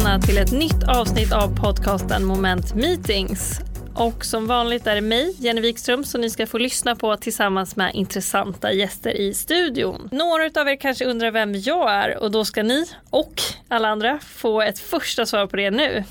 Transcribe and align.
välkomna 0.00 0.26
till 0.26 0.38
ett 0.38 0.52
nytt 0.52 0.88
avsnitt 0.88 1.32
av 1.32 1.56
podcasten 1.56 2.24
Moment 2.24 2.74
Meetings. 2.74 3.60
Och 3.94 4.24
som 4.24 4.46
vanligt 4.46 4.86
är 4.86 4.94
det 4.94 5.00
mig, 5.00 5.36
Jenny 5.38 5.60
Wikström, 5.60 6.04
som 6.04 6.20
ni 6.20 6.30
ska 6.30 6.46
få 6.46 6.58
lyssna 6.58 6.96
på 6.96 7.16
tillsammans 7.16 7.76
med 7.76 7.94
intressanta 7.94 8.72
gäster 8.72 9.10
i 9.10 9.34
studion. 9.34 10.08
Några 10.12 10.60
av 10.60 10.68
er 10.68 10.76
kanske 10.76 11.04
undrar 11.04 11.30
vem 11.30 11.54
jag 11.54 11.90
är 11.90 12.18
och 12.18 12.30
då 12.30 12.44
ska 12.44 12.62
ni 12.62 12.86
och 13.10 13.32
alla 13.68 13.88
andra 13.88 14.18
få 14.18 14.62
ett 14.62 14.78
första 14.78 15.26
svar 15.26 15.46
på 15.46 15.56
det 15.56 15.70
nu. 15.70 16.04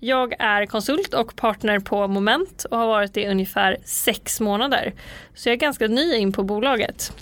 Jag 0.00 0.34
är 0.38 0.66
konsult 0.66 1.14
och 1.14 1.36
partner 1.36 1.78
på 1.78 2.08
Moment 2.08 2.64
och 2.70 2.78
har 2.78 2.86
varit 2.86 3.14
det 3.14 3.22
i 3.22 3.28
ungefär 3.28 3.76
sex 3.84 4.40
månader. 4.40 4.92
Så 5.34 5.48
jag 5.48 5.52
är 5.52 5.58
ganska 5.60 5.86
ny 5.86 6.14
in 6.14 6.32
på 6.32 6.42
bolaget. 6.42 7.12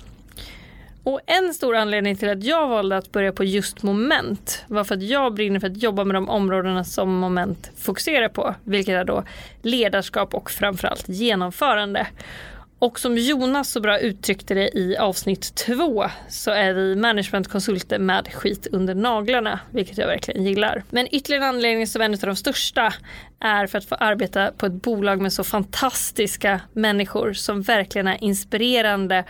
Och 1.08 1.20
en 1.26 1.54
stor 1.54 1.76
anledning 1.76 2.16
till 2.16 2.30
att 2.30 2.44
jag 2.44 2.68
valde 2.68 2.96
att 2.96 3.12
börja 3.12 3.32
på 3.32 3.44
just 3.44 3.82
moment 3.82 4.64
var 4.66 4.84
för 4.84 4.94
att 4.94 5.02
jag 5.02 5.34
brinner 5.34 5.60
för 5.60 5.66
att 5.66 5.82
jobba 5.82 6.04
med 6.04 6.16
de 6.16 6.28
områdena 6.28 6.84
som 6.84 7.14
moment 7.14 7.70
fokuserar 7.76 8.28
på, 8.28 8.54
vilket 8.64 8.94
är 8.94 9.04
då 9.04 9.24
ledarskap 9.62 10.34
och 10.34 10.50
framförallt 10.50 11.08
genomförande. 11.08 12.06
Och 12.80 13.00
som 13.00 13.18
Jonas 13.18 13.70
så 13.70 13.80
bra 13.80 13.98
uttryckte 13.98 14.54
det 14.54 14.78
i 14.78 14.96
avsnitt 14.96 15.54
två 15.54 16.04
så 16.28 16.50
är 16.50 16.72
vi 16.72 16.96
managementkonsulter 16.96 17.98
med 17.98 18.34
skit 18.34 18.66
under 18.72 18.94
naglarna, 18.94 19.60
vilket 19.70 19.98
jag 19.98 20.06
verkligen 20.06 20.44
gillar. 20.44 20.82
Men 20.90 21.14
ytterligare 21.14 21.44
en 21.44 21.48
anledning 21.48 21.86
som 21.86 22.00
är 22.00 22.04
en 22.04 22.14
av 22.14 22.18
de 22.20 22.36
största 22.36 22.94
är 23.40 23.66
för 23.66 23.78
att 23.78 23.84
få 23.84 23.94
arbeta 23.94 24.52
på 24.52 24.66
ett 24.66 24.72
bolag 24.72 25.20
med 25.20 25.32
så 25.32 25.44
fantastiska 25.44 26.60
människor 26.72 27.32
som 27.32 27.62
verkligen 27.62 28.06
är 28.06 28.24
inspirerande 28.24 29.24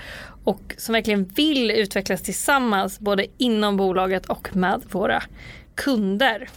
och 0.44 0.74
som 0.78 0.92
verkligen 0.92 1.24
vill 1.24 1.70
utvecklas 1.70 2.22
tillsammans 2.22 3.00
både 3.00 3.26
inom 3.38 3.76
bolaget 3.76 4.26
och 4.26 4.56
med 4.56 4.82
våra 4.90 5.22
kunder. 5.74 6.48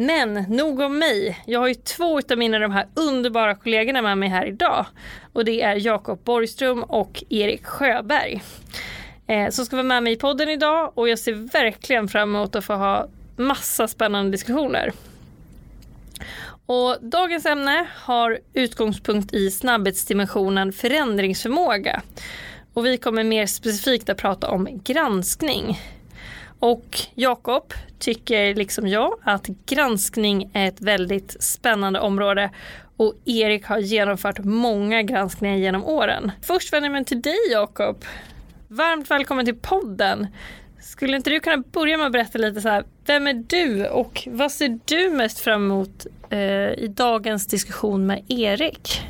Men 0.00 0.32
nog 0.34 0.80
om 0.80 0.98
mig. 0.98 1.42
Jag 1.46 1.60
har 1.60 1.68
ju 1.68 1.74
två 1.74 2.20
av 2.30 2.38
mina 2.38 2.58
de 2.58 2.72
här 2.72 2.86
underbara 2.94 3.54
kollegorna 3.54 4.02
med 4.02 4.18
mig 4.18 4.28
här 4.28 4.46
idag. 4.46 4.86
Och 5.32 5.44
det 5.44 5.62
är 5.62 5.86
Jakob 5.86 6.24
Borgström 6.24 6.82
och 6.82 7.24
Erik 7.28 7.66
Sjöberg. 7.66 8.42
Eh, 9.26 9.50
som 9.50 9.64
ska 9.64 9.76
vara 9.76 9.86
med 9.86 10.02
mig 10.02 10.12
i 10.12 10.16
podden 10.16 10.48
idag 10.48 10.92
och 10.94 11.08
jag 11.08 11.18
ser 11.18 11.32
verkligen 11.32 12.08
fram 12.08 12.36
emot 12.36 12.56
att 12.56 12.64
få 12.64 12.74
ha 12.74 13.08
massa 13.36 13.88
spännande 13.88 14.30
diskussioner. 14.30 14.92
Och 16.66 16.96
dagens 17.00 17.46
ämne 17.46 17.86
har 17.94 18.38
utgångspunkt 18.52 19.34
i 19.34 19.50
snabbhetsdimensionen 19.50 20.72
förändringsförmåga. 20.72 22.02
Och 22.74 22.86
vi 22.86 22.96
kommer 22.98 23.24
mer 23.24 23.46
specifikt 23.46 24.08
att 24.08 24.18
prata 24.18 24.50
om 24.50 24.80
granskning. 24.84 25.78
Och 26.58 26.98
Jakob 27.14 27.74
tycker 27.98 28.54
liksom 28.54 28.88
jag 28.88 29.18
att 29.22 29.46
granskning 29.46 30.50
är 30.52 30.68
ett 30.68 30.80
väldigt 30.80 31.42
spännande 31.42 32.00
område 32.00 32.50
och 32.96 33.14
Erik 33.24 33.64
har 33.64 33.78
genomfört 33.78 34.38
många 34.38 35.02
granskningar 35.02 35.56
genom 35.56 35.84
åren. 35.84 36.32
Först 36.42 36.72
vänder 36.72 36.88
jag 36.88 36.92
mig 36.92 37.04
till 37.04 37.22
dig 37.22 37.38
Jakob. 37.52 38.04
Varmt 38.68 39.10
välkommen 39.10 39.44
till 39.44 39.56
podden. 39.56 40.26
Skulle 40.80 41.16
inte 41.16 41.30
du 41.30 41.40
kunna 41.40 41.56
börja 41.56 41.96
med 41.96 42.06
att 42.06 42.12
berätta 42.12 42.38
lite 42.38 42.60
så 42.60 42.68
här, 42.68 42.84
vem 43.06 43.26
är 43.26 43.44
du 43.46 43.86
och 43.86 44.28
vad 44.30 44.52
ser 44.52 44.78
du 44.84 45.10
mest 45.10 45.38
fram 45.38 45.64
emot 45.64 46.06
eh, 46.30 46.38
i 46.72 46.92
dagens 46.96 47.46
diskussion 47.46 48.06
med 48.06 48.24
Erik? 48.28 49.02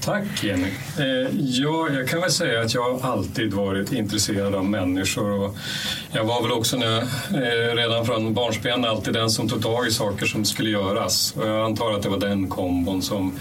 Tack 0.00 0.44
Jenny. 0.44 0.68
Eh, 0.98 1.28
ja, 1.38 1.88
jag 1.92 2.08
kan 2.08 2.20
väl 2.20 2.30
säga 2.30 2.60
att 2.60 2.74
jag 2.74 3.00
alltid 3.02 3.54
varit 3.54 3.92
intresserad 3.92 4.54
av 4.54 4.64
människor 4.64 5.30
och 5.30 5.56
jag 6.12 6.24
var 6.24 6.42
väl 6.42 6.52
också 6.52 6.76
när, 6.76 6.98
eh, 7.00 7.76
redan 7.76 8.06
från 8.06 8.34
barnsben 8.34 8.84
alltid 8.84 9.14
den 9.14 9.30
som 9.30 9.48
tog 9.48 9.62
tag 9.62 9.86
i 9.86 9.90
saker 9.90 10.26
som 10.26 10.44
skulle 10.44 10.70
göras. 10.70 11.34
Och 11.36 11.46
jag 11.46 11.64
antar 11.64 11.92
att 11.92 12.02
det 12.02 12.08
var 12.08 12.18
den 12.18 12.48
kombon 12.48 13.02
som 13.02 13.38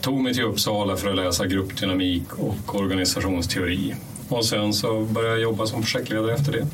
tog 0.00 0.20
mig 0.20 0.34
till 0.34 0.44
Uppsala 0.44 0.96
för 0.96 1.10
att 1.10 1.16
läsa 1.16 1.46
gruppdynamik 1.46 2.38
och 2.38 2.74
organisationsteori. 2.74 3.94
Och 4.28 4.44
sen 4.44 4.72
så 4.72 5.00
började 5.00 5.34
jag 5.34 5.42
jobba 5.42 5.66
som 5.66 5.82
projektledare 5.82 6.34
efter 6.34 6.52
det. 6.52 6.66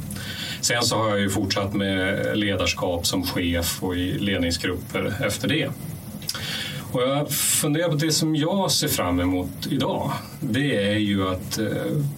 Sen 0.60 0.82
så 0.82 0.96
har 0.96 1.08
jag 1.08 1.20
ju 1.20 1.30
fortsatt 1.30 1.74
med 1.74 2.38
ledarskap 2.38 3.06
som 3.06 3.22
chef 3.26 3.82
och 3.82 3.96
i 3.96 4.18
ledningsgrupper 4.18 5.14
efter 5.26 5.48
det. 5.48 5.70
Och 6.92 7.02
jag 7.02 7.30
funderar 7.30 7.88
på 7.88 7.94
det 7.94 8.12
som 8.12 8.36
jag 8.36 8.70
ser 8.70 8.88
fram 8.88 9.20
emot 9.20 9.66
idag. 9.70 10.12
Det 10.40 10.86
är 10.92 10.96
ju 10.96 11.28
att 11.28 11.58
eh, 11.58 11.66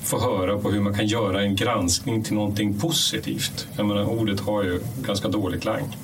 få 0.02 0.20
höra 0.20 0.58
på 0.58 0.70
hur 0.70 0.80
man 0.80 0.94
kan 0.94 1.06
göra 1.06 1.42
en 1.42 1.56
granskning 1.56 2.22
till 2.22 2.34
någonting 2.34 2.80
positivt. 2.80 3.68
Jag 3.76 3.86
menar, 3.86 4.04
ordet 4.04 4.40
har 4.40 4.62
ju 4.62 4.80
ganska 5.02 5.28
dålig 5.28 5.62
klang. 5.62 5.96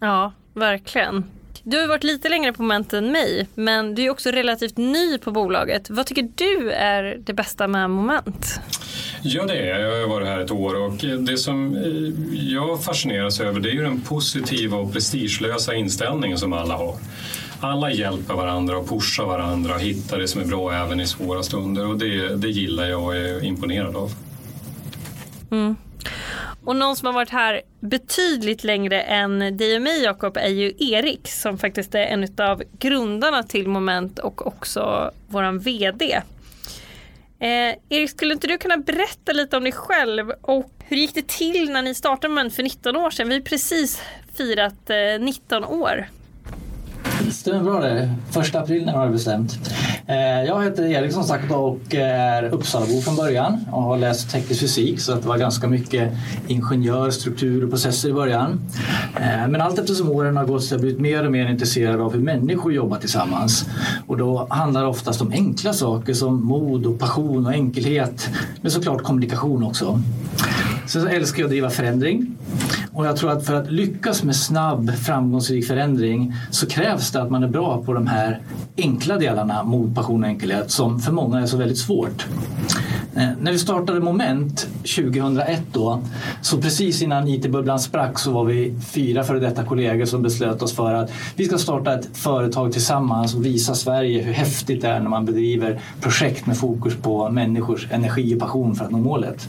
Ja, 0.00 0.32
verkligen. 0.54 1.24
Du 1.62 1.80
har 1.80 1.86
varit 1.86 2.04
lite 2.04 2.28
längre 2.28 2.52
på 2.52 2.62
moment 2.62 2.92
än 2.92 3.12
mig, 3.12 3.48
men 3.54 3.94
du 3.94 4.02
är 4.02 4.10
också 4.10 4.30
relativt 4.30 4.76
ny 4.76 5.18
på 5.18 5.30
bolaget. 5.30 5.90
Vad 5.90 6.06
tycker 6.06 6.28
du 6.34 6.70
är 6.70 7.18
det 7.20 7.32
bästa 7.32 7.68
med 7.68 7.90
moment? 7.90 8.60
Ja, 9.22 9.44
det 9.44 9.54
är 9.54 9.80
jag. 9.80 9.80
Jag 9.80 10.00
har 10.00 10.08
varit 10.08 10.28
här 10.28 10.38
ett 10.38 10.50
år 10.50 10.74
och 10.74 10.92
det 11.18 11.38
som 11.38 11.76
eh, 11.76 12.52
jag 12.52 12.84
fascineras 12.84 13.40
över 13.40 13.60
det 13.60 13.68
är 13.68 13.72
ju 13.72 13.82
den 13.82 14.00
positiva 14.00 14.76
och 14.76 14.92
prestigelösa 14.92 15.74
inställningen 15.74 16.38
som 16.38 16.52
alla 16.52 16.76
har 16.76 16.94
alla 17.60 17.90
hjälper 17.90 18.34
varandra 18.34 18.78
och 18.78 18.88
pushar 18.88 19.24
varandra 19.24 19.74
och 19.74 19.80
hittar 19.80 20.18
det 20.18 20.28
som 20.28 20.40
är 20.40 20.46
bra 20.46 20.72
även 20.72 21.00
i 21.00 21.06
svåra 21.06 21.42
stunder 21.42 21.86
och 21.86 21.98
det, 21.98 22.36
det 22.36 22.48
gillar 22.48 22.84
jag 22.84 23.04
och 23.04 23.16
är 23.16 23.44
imponerad 23.44 23.96
av. 23.96 24.12
Mm. 25.50 25.76
Och 26.64 26.76
någon 26.76 26.96
som 26.96 27.06
har 27.06 27.12
varit 27.12 27.30
här 27.30 27.62
betydligt 27.80 28.64
längre 28.64 29.00
än 29.00 29.56
dig 29.56 29.76
och 29.76 29.82
mig 29.82 30.02
Jakob 30.02 30.36
är 30.36 30.48
ju 30.48 30.72
Erik 30.78 31.28
som 31.28 31.58
faktiskt 31.58 31.94
är 31.94 32.02
en 32.02 32.28
av 32.38 32.62
grundarna 32.78 33.42
till 33.42 33.68
Moment 33.68 34.18
och 34.18 34.46
också 34.46 35.10
våran 35.28 35.58
VD. 35.58 36.22
Eh, 37.38 37.74
Erik, 37.88 38.10
skulle 38.10 38.34
inte 38.34 38.46
du 38.46 38.58
kunna 38.58 38.76
berätta 38.76 39.32
lite 39.32 39.56
om 39.56 39.62
dig 39.62 39.72
själv 39.72 40.30
och 40.42 40.70
hur 40.84 40.96
gick 40.96 41.14
det 41.14 41.28
till 41.28 41.70
när 41.70 41.82
ni 41.82 41.94
startade 41.94 42.28
Moment 42.28 42.54
för 42.54 42.62
19 42.62 42.96
år 42.96 43.10
sedan? 43.10 43.28
Vi 43.28 43.34
har 43.34 43.42
precis 43.42 44.02
firat 44.34 44.90
eh, 44.90 45.20
19 45.20 45.64
år. 45.64 46.06
Stämmer 47.30 47.62
bra 47.62 47.80
det. 47.80 48.10
Första 48.30 48.60
april 48.60 48.84
när 48.86 48.92
jag 48.92 49.12
bestämt. 49.12 49.58
Eh, 50.06 50.16
jag 50.16 50.64
heter 50.64 50.84
Erik 50.84 51.12
som 51.12 51.24
sagt 51.24 51.52
och 51.52 51.94
är 51.94 52.42
Uppsalabo 52.42 53.00
från 53.00 53.16
början 53.16 53.64
och 53.72 53.82
har 53.82 53.98
läst 53.98 54.30
teknisk 54.30 54.60
fysik 54.60 55.00
så 55.00 55.14
det 55.14 55.28
var 55.28 55.38
ganska 55.38 55.68
mycket 55.68 56.12
ingenjör, 56.46 57.10
struktur 57.10 57.64
och 57.64 57.70
processer 57.70 58.08
i 58.08 58.12
början. 58.12 58.60
Eh, 59.16 59.48
men 59.48 59.60
allt 59.60 59.78
eftersom 59.78 60.10
åren 60.10 60.36
har 60.36 60.44
gått 60.44 60.64
så 60.64 60.74
har 60.74 60.76
jag 60.76 60.80
blivit 60.80 61.00
mer 61.00 61.26
och 61.26 61.32
mer 61.32 61.46
intresserad 61.50 62.00
av 62.00 62.12
hur 62.12 62.20
människor 62.20 62.72
jobbar 62.72 62.98
tillsammans. 62.98 63.66
Och 64.06 64.16
då 64.16 64.46
handlar 64.50 64.82
det 64.82 64.88
oftast 64.88 65.20
om 65.20 65.32
enkla 65.32 65.72
saker 65.72 66.14
som 66.14 66.44
mod 66.44 66.86
och 66.86 66.98
passion 66.98 67.46
och 67.46 67.52
enkelhet 67.52 68.28
men 68.60 68.70
såklart 68.70 69.02
kommunikation 69.02 69.62
också. 69.62 70.00
Sen 70.86 71.02
så 71.02 71.08
älskar 71.08 71.40
jag 71.40 71.46
att 71.46 71.50
driva 71.50 71.70
förändring. 71.70 72.36
Och 72.92 73.06
jag 73.06 73.16
tror 73.16 73.32
att 73.32 73.46
för 73.46 73.54
att 73.54 73.72
lyckas 73.72 74.22
med 74.22 74.36
snabb 74.36 74.90
framgångsrik 74.90 75.66
förändring 75.66 76.34
så 76.50 76.66
krävs 76.66 77.10
det 77.10 77.22
att 77.22 77.30
man 77.30 77.42
är 77.42 77.48
bra 77.48 77.82
på 77.82 77.92
de 77.92 78.06
här 78.06 78.40
enkla 78.76 79.18
delarna 79.18 79.62
mod, 79.62 79.94
passion 79.94 80.24
och 80.24 80.28
enkelhet 80.28 80.70
som 80.70 81.00
för 81.00 81.12
många 81.12 81.40
är 81.40 81.46
så 81.46 81.56
väldigt 81.56 81.78
svårt. 81.78 82.26
Eh, 83.16 83.28
när 83.40 83.52
vi 83.52 83.58
startade 83.58 84.00
Moment 84.00 84.68
2001 84.96 85.62
då, 85.72 86.02
så 86.42 86.58
precis 86.58 87.02
innan 87.02 87.28
IT-bubblan 87.28 87.78
sprack 87.78 88.18
så 88.18 88.30
var 88.30 88.44
vi 88.44 88.74
fyra 88.86 89.24
före 89.24 89.40
detta 89.40 89.64
kollegor 89.64 90.04
som 90.04 90.22
beslöt 90.22 90.62
oss 90.62 90.72
för 90.72 90.94
att 90.94 91.10
vi 91.36 91.44
ska 91.44 91.58
starta 91.58 91.94
ett 91.94 92.08
företag 92.12 92.72
tillsammans 92.72 93.34
och 93.34 93.46
visa 93.46 93.74
Sverige 93.74 94.22
hur 94.22 94.32
häftigt 94.32 94.82
det 94.82 94.88
är 94.88 95.00
när 95.00 95.08
man 95.08 95.24
bedriver 95.24 95.80
projekt 96.00 96.46
med 96.46 96.56
fokus 96.56 96.96
på 96.96 97.30
människors 97.30 97.86
energi 97.90 98.34
och 98.34 98.40
passion 98.40 98.74
för 98.74 98.84
att 98.84 98.90
nå 98.90 98.98
målet. 98.98 99.48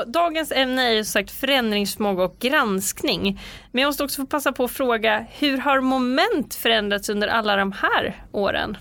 Och 0.00 0.08
dagens 0.08 0.52
ämne 0.52 0.88
är 0.88 0.92
ju 0.92 1.04
sagt 1.04 1.30
förändringsförmåga 1.30 2.24
och 2.24 2.36
granskning. 2.38 3.40
Men 3.72 3.82
jag 3.82 3.88
måste 3.88 4.04
också 4.04 4.22
få 4.22 4.26
passa 4.26 4.52
på 4.52 4.64
att 4.64 4.70
fråga, 4.70 5.26
hur 5.38 5.58
har 5.58 5.80
moment 5.80 6.54
förändrats 6.54 7.08
under 7.08 7.28
alla 7.28 7.56
de 7.56 7.72
här 7.72 8.24
åren? 8.32 8.76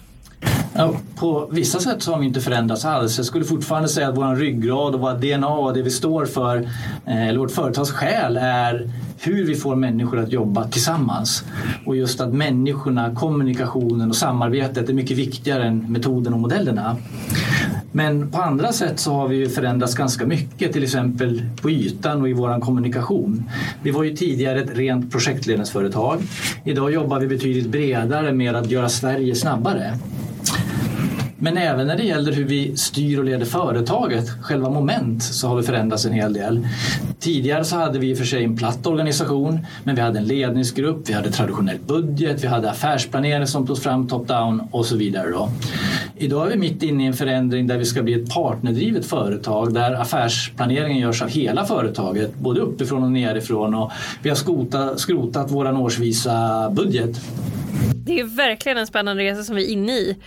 Ja, 0.74 0.94
på 1.16 1.50
vissa 1.52 1.80
sätt 1.80 2.04
så 2.04 2.12
har 2.12 2.20
vi 2.20 2.26
inte 2.26 2.42
förändrats 2.42 2.86
alls. 2.86 3.18
Jag 3.18 3.26
skulle 3.26 3.46
fortfarande 3.46 3.90
säga 3.90 4.10
att 4.10 4.18
vår 4.18 4.36
ryggrad 4.36 4.96
och 4.96 5.02
vårt 5.02 5.22
DNA 5.22 5.48
och 5.48 5.74
det 5.74 5.82
vi 5.82 5.90
står 5.90 6.26
för, 6.26 6.58
eh, 7.06 7.28
eller 7.28 7.40
vårt 7.40 7.52
företags 7.52 7.92
själ 7.92 8.38
är 8.38 8.92
hur 9.18 9.46
vi 9.46 9.56
får 9.56 9.76
människor 9.76 10.20
att 10.20 10.32
jobba 10.32 10.68
tillsammans. 10.68 11.44
Och 11.86 11.96
just 11.96 12.22
att 12.22 12.34
människorna, 12.34 13.16
kommunikationen 13.16 14.10
och 14.10 14.16
samarbetet 14.16 14.90
är 14.90 14.94
mycket 14.94 15.18
viktigare 15.18 15.64
än 15.64 15.92
metoden 15.92 16.34
och 16.34 16.40
modellerna. 16.40 16.98
Men 17.92 18.32
på 18.32 18.38
andra 18.38 18.74
sätt 18.74 19.00
så 19.00 19.14
har 19.14 19.28
vi 19.28 19.36
ju 19.36 19.50
förändrats 19.50 19.96
ganska 19.96 20.26
mycket, 20.26 20.74
till 20.74 20.84
exempel 20.84 21.44
på 21.62 21.70
ytan 21.70 22.22
och 22.22 22.30
i 22.30 22.34
vår 22.34 22.62
kommunikation. 22.62 23.50
Vi 23.84 23.92
var 23.92 24.04
ju 24.04 24.16
tidigare 24.16 24.62
ett 24.62 24.78
rent 24.78 25.12
projektledningsföretag. 25.12 26.20
Idag 26.64 26.92
jobbar 26.92 27.20
vi 27.20 27.28
betydligt 27.28 27.68
bredare 27.68 28.34
med 28.34 28.56
att 28.56 28.72
göra 28.72 28.90
Sverige 28.90 29.36
snabbare. 29.36 29.94
Men 31.42 31.58
även 31.58 31.88
när 31.88 31.98
det 31.98 32.04
gäller 32.04 32.32
hur 32.32 32.44
vi 32.44 32.78
styr 32.78 33.20
och 33.20 33.26
leder 33.26 33.46
företaget, 33.46 34.30
själva 34.42 34.70
moment, 34.70 35.24
så 35.24 35.48
har 35.48 35.56
vi 35.56 35.64
förändrats 35.64 36.06
en 36.06 36.14
hel 36.14 36.34
del. 36.34 36.68
Tidigare 37.20 37.64
så 37.64 37.76
hade 37.76 38.00
vi 38.00 38.10
i 38.10 38.14
och 38.14 38.18
för 38.18 38.26
sig 38.26 38.44
en 38.44 38.58
platt 38.58 38.88
organisation 38.88 39.60
men 39.84 39.96
vi 39.96 40.02
hade 40.02 40.20
en 40.20 40.26
ledningsgrupp, 40.26 41.10
vi 41.10 41.14
hade 41.14 41.32
traditionell 41.32 41.78
budget, 41.88 42.44
vi 42.44 42.48
hade 42.48 42.72
affärsplanering 42.72 43.48
som 43.48 43.68
togs 43.68 43.84
fram 43.84 44.08
top-down 44.08 44.68
och 44.72 44.86
så 44.86 44.98
vidare. 44.98 45.30
Då. 45.30 45.50
Idag 46.18 46.48
är 46.48 46.52
vi 46.52 46.58
mitt 46.58 46.84
inne 46.84 47.04
i 47.04 47.08
en 47.08 47.14
förändring 47.14 47.68
där 47.68 47.78
vi 47.78 47.86
ska 47.86 48.04
bli 48.04 48.14
ett 48.14 48.34
partnerdrivet 48.34 49.06
företag 49.06 49.74
där 49.74 49.94
affärsplaneringen 49.94 50.98
görs 50.98 51.22
av 51.22 51.30
hela 51.30 51.66
företaget, 51.66 52.36
både 52.36 52.60
uppifrån 52.60 53.04
och 53.04 53.12
nerifrån 53.12 53.74
och 53.76 53.92
vi 54.22 54.30
har 54.30 54.36
skrotat, 54.36 55.00
skrotat 55.00 55.52
vår 55.52 55.80
årsvisa 55.80 56.70
budget. 56.70 57.22
Det 58.06 58.20
är 58.20 58.36
verkligen 58.36 58.78
en 58.78 58.88
spännande 58.88 59.24
resa 59.24 59.44
som 59.44 59.56
vi 59.56 59.66
är 59.66 59.70
inne 59.70 59.92
i. 59.92 60.18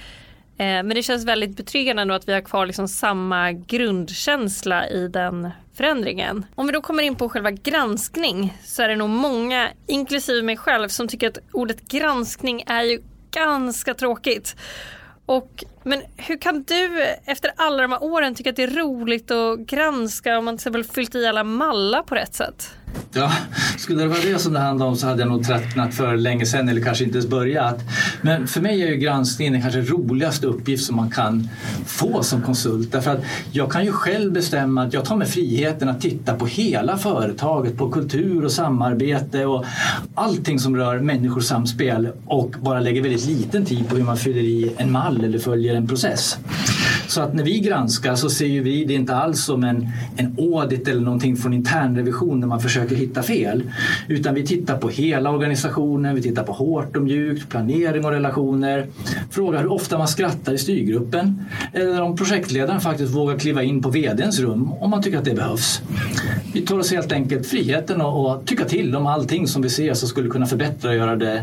Eh, 0.63 0.83
men 0.83 0.89
det 0.89 1.03
känns 1.03 1.25
väldigt 1.25 1.57
betryggande 1.57 2.03
ändå 2.03 2.15
att 2.15 2.29
vi 2.29 2.33
har 2.33 2.41
kvar 2.41 2.67
liksom 2.67 2.89
samma 2.89 3.53
grundkänsla 3.53 4.89
i 4.89 5.09
den 5.09 5.51
förändringen. 5.75 6.47
Om 6.55 6.67
vi 6.67 6.73
då 6.73 6.81
kommer 6.81 7.03
in 7.03 7.17
på 7.17 7.29
själva 7.29 7.51
granskning 7.51 8.59
så 8.65 8.83
är 8.83 8.89
det 8.89 8.97
nog 8.97 9.11
många, 9.11 9.69
inklusive 9.87 10.43
mig 10.43 10.57
själv, 10.57 10.89
som 10.89 11.09
tycker 11.09 11.29
att 11.29 11.39
ordet 11.53 11.81
granskning 11.89 12.65
är 12.67 12.83
ju 12.83 13.03
ganska 13.31 13.95
tråkigt. 13.95 14.57
Och, 15.27 15.65
men 15.83 16.03
hur 16.17 16.39
kan 16.39 16.63
du 16.63 17.03
efter 17.25 17.53
alla 17.57 17.83
de 17.83 17.93
här 17.93 18.03
åren 18.03 18.35
tycka 18.35 18.51
att 18.51 18.57
det 18.57 18.63
är 18.63 18.77
roligt 18.77 19.31
att 19.31 19.59
granska 19.59 20.39
om 20.39 20.45
man 20.45 20.57
till 20.57 20.63
exempel 20.63 20.85
fyllt 20.85 21.15
i 21.15 21.27
alla 21.27 21.45
mallar 21.45 22.03
på 22.03 22.15
rätt 22.15 22.35
sätt? 22.35 22.75
Ja, 23.15 23.33
skulle 23.79 24.03
det 24.03 24.09
vara 24.09 24.19
det 24.25 24.39
som 24.39 24.53
det 24.53 24.59
handlade 24.59 24.91
om 24.91 24.97
så 24.97 25.07
hade 25.07 25.23
jag 25.23 25.29
nog 25.29 25.47
tröttnat 25.47 25.95
för 25.95 26.17
länge 26.17 26.47
sedan 26.47 26.69
eller 26.69 26.81
kanske 26.81 27.05
inte 27.05 27.19
ens 27.19 27.31
börjat. 27.31 27.81
Men 28.23 28.47
för 28.47 28.61
mig 28.61 28.83
är 28.83 28.87
ju 28.87 28.97
granskningen 28.97 29.53
den 29.53 29.63
kanske 29.63 29.81
roligaste 29.81 30.47
uppgift 30.47 30.85
som 30.85 30.97
man 30.97 31.11
kan 31.11 31.49
få 31.87 32.23
som 32.23 32.43
konsult. 32.43 32.93
Därför 32.93 33.11
att 33.11 33.25
jag 33.51 33.73
kan 33.73 33.85
ju 33.85 33.93
själv 33.93 34.33
bestämma 34.33 34.83
att 34.83 34.93
jag 34.93 35.05
tar 35.05 35.17
mig 35.17 35.29
friheten 35.29 35.89
att 35.89 36.01
titta 36.01 36.35
på 36.35 36.47
hela 36.47 36.99
företaget, 36.99 37.77
på 37.77 37.91
kultur 37.91 38.45
och 38.45 38.53
samarbete 38.53 39.47
och 39.47 39.65
allting 40.15 40.59
som 40.59 40.77
rör 40.77 41.01
människors 41.01 41.45
samspel 41.45 42.09
och 42.27 42.55
bara 42.61 42.81
lägger 42.81 43.03
väldigt 43.03 43.27
liten 43.27 43.65
tid 43.65 43.89
på 43.89 43.97
hur 43.97 44.05
man 44.05 44.17
fyller 44.17 44.41
i 44.41 44.73
en 44.77 44.93
mall 44.93 45.25
eller 45.25 45.39
följer 45.39 45.75
en 45.75 45.89
process. 45.89 46.39
Så 47.13 47.21
att 47.21 47.35
när 47.35 47.45
vi 47.45 47.61
granskar 47.61 48.15
så 48.15 48.31
ser 48.31 48.47
ju 48.47 48.63
vi 48.63 48.85
det 48.85 48.95
inte 48.95 49.17
alls 49.17 49.45
som 49.45 49.65
en, 49.65 49.89
en 50.17 50.37
audit 50.39 50.89
eller 50.89 51.01
någonting 51.01 51.37
från 51.37 51.53
internrevision 51.53 52.41
där 52.41 52.49
man 52.49 52.61
försöker 52.61 52.97
hitta 52.97 53.23
fel. 53.23 53.63
Utan 54.09 54.35
vi 54.35 54.47
tittar 54.47 54.77
på 54.77 54.89
hela 54.89 55.31
organisationen, 55.31 56.15
vi 56.15 56.23
tittar 56.23 56.43
på 56.43 56.53
hårt 56.53 56.97
och 56.97 57.03
mjukt, 57.03 57.49
planering 57.49 58.05
och 58.05 58.11
relationer. 58.11 58.87
Frågar 59.31 59.61
hur 59.61 59.73
ofta 59.73 59.99
man 59.99 60.09
skrattar 60.09 60.53
i 60.53 60.59
styrgruppen. 60.59 61.45
Eller 61.73 62.03
om 62.03 62.17
projektledaren 62.17 62.81
faktiskt 62.81 63.15
vågar 63.15 63.39
kliva 63.39 63.63
in 63.63 63.83
på 63.83 63.91
VDns 63.91 64.41
rum 64.41 64.73
om 64.73 64.91
man 64.91 65.03
tycker 65.03 65.19
att 65.19 65.25
det 65.25 65.35
behövs. 65.35 65.83
Vi 66.55 66.61
tar 66.61 66.79
oss 66.79 66.91
helt 66.91 67.13
enkelt 67.13 67.47
friheten 67.47 68.01
att 68.01 68.47
tycka 68.47 68.65
till 68.65 68.97
om 68.97 69.07
allting 69.07 69.49
som 69.49 69.63
vi 69.63 69.71
ser 69.71 69.95
som 69.95 70.09
skulle 70.09 70.29
kunna 70.29 70.47
förbättra 70.47 70.91
och 70.91 70.97
göra 70.97 71.17
det 71.17 71.43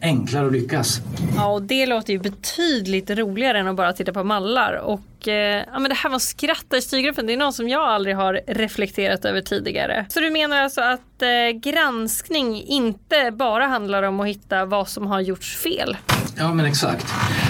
enklare 0.00 0.46
att 0.46 0.52
lyckas. 0.52 1.00
Ja, 1.36 1.52
och 1.52 1.62
det 1.62 1.86
låter 1.86 2.12
ju 2.12 2.18
betydligt 2.18 3.10
roligare 3.10 3.58
än 3.58 3.68
att 3.68 3.76
bara 3.76 3.92
titta 3.92 4.12
på 4.12 4.24
mallar. 4.24 4.74
Och 4.94 5.28
eh, 5.28 5.64
ja, 5.72 5.78
men 5.78 5.88
det 5.88 5.94
här 5.94 6.10
med 6.10 6.16
att 6.16 6.22
skratta 6.22 6.76
i 6.76 6.82
styrgruppen, 6.82 7.26
det 7.26 7.32
är 7.32 7.36
något 7.36 7.54
som 7.54 7.68
jag 7.68 7.82
aldrig 7.82 8.16
har 8.16 8.40
reflekterat 8.46 9.24
över 9.24 9.40
tidigare. 9.40 10.06
Så 10.08 10.20
du 10.20 10.30
menar 10.30 10.56
alltså 10.56 10.80
att 10.80 11.22
eh, 11.22 11.58
granskning 11.60 12.62
inte 12.62 13.30
bara 13.32 13.66
handlar 13.66 14.02
om 14.02 14.20
att 14.20 14.26
hitta 14.26 14.64
vad 14.64 14.88
som 14.88 15.06
har 15.06 15.20
gjorts 15.20 15.56
fel? 15.56 15.96
Ja, 16.38 16.54
men 16.54 16.66
exakt. 16.66 17.06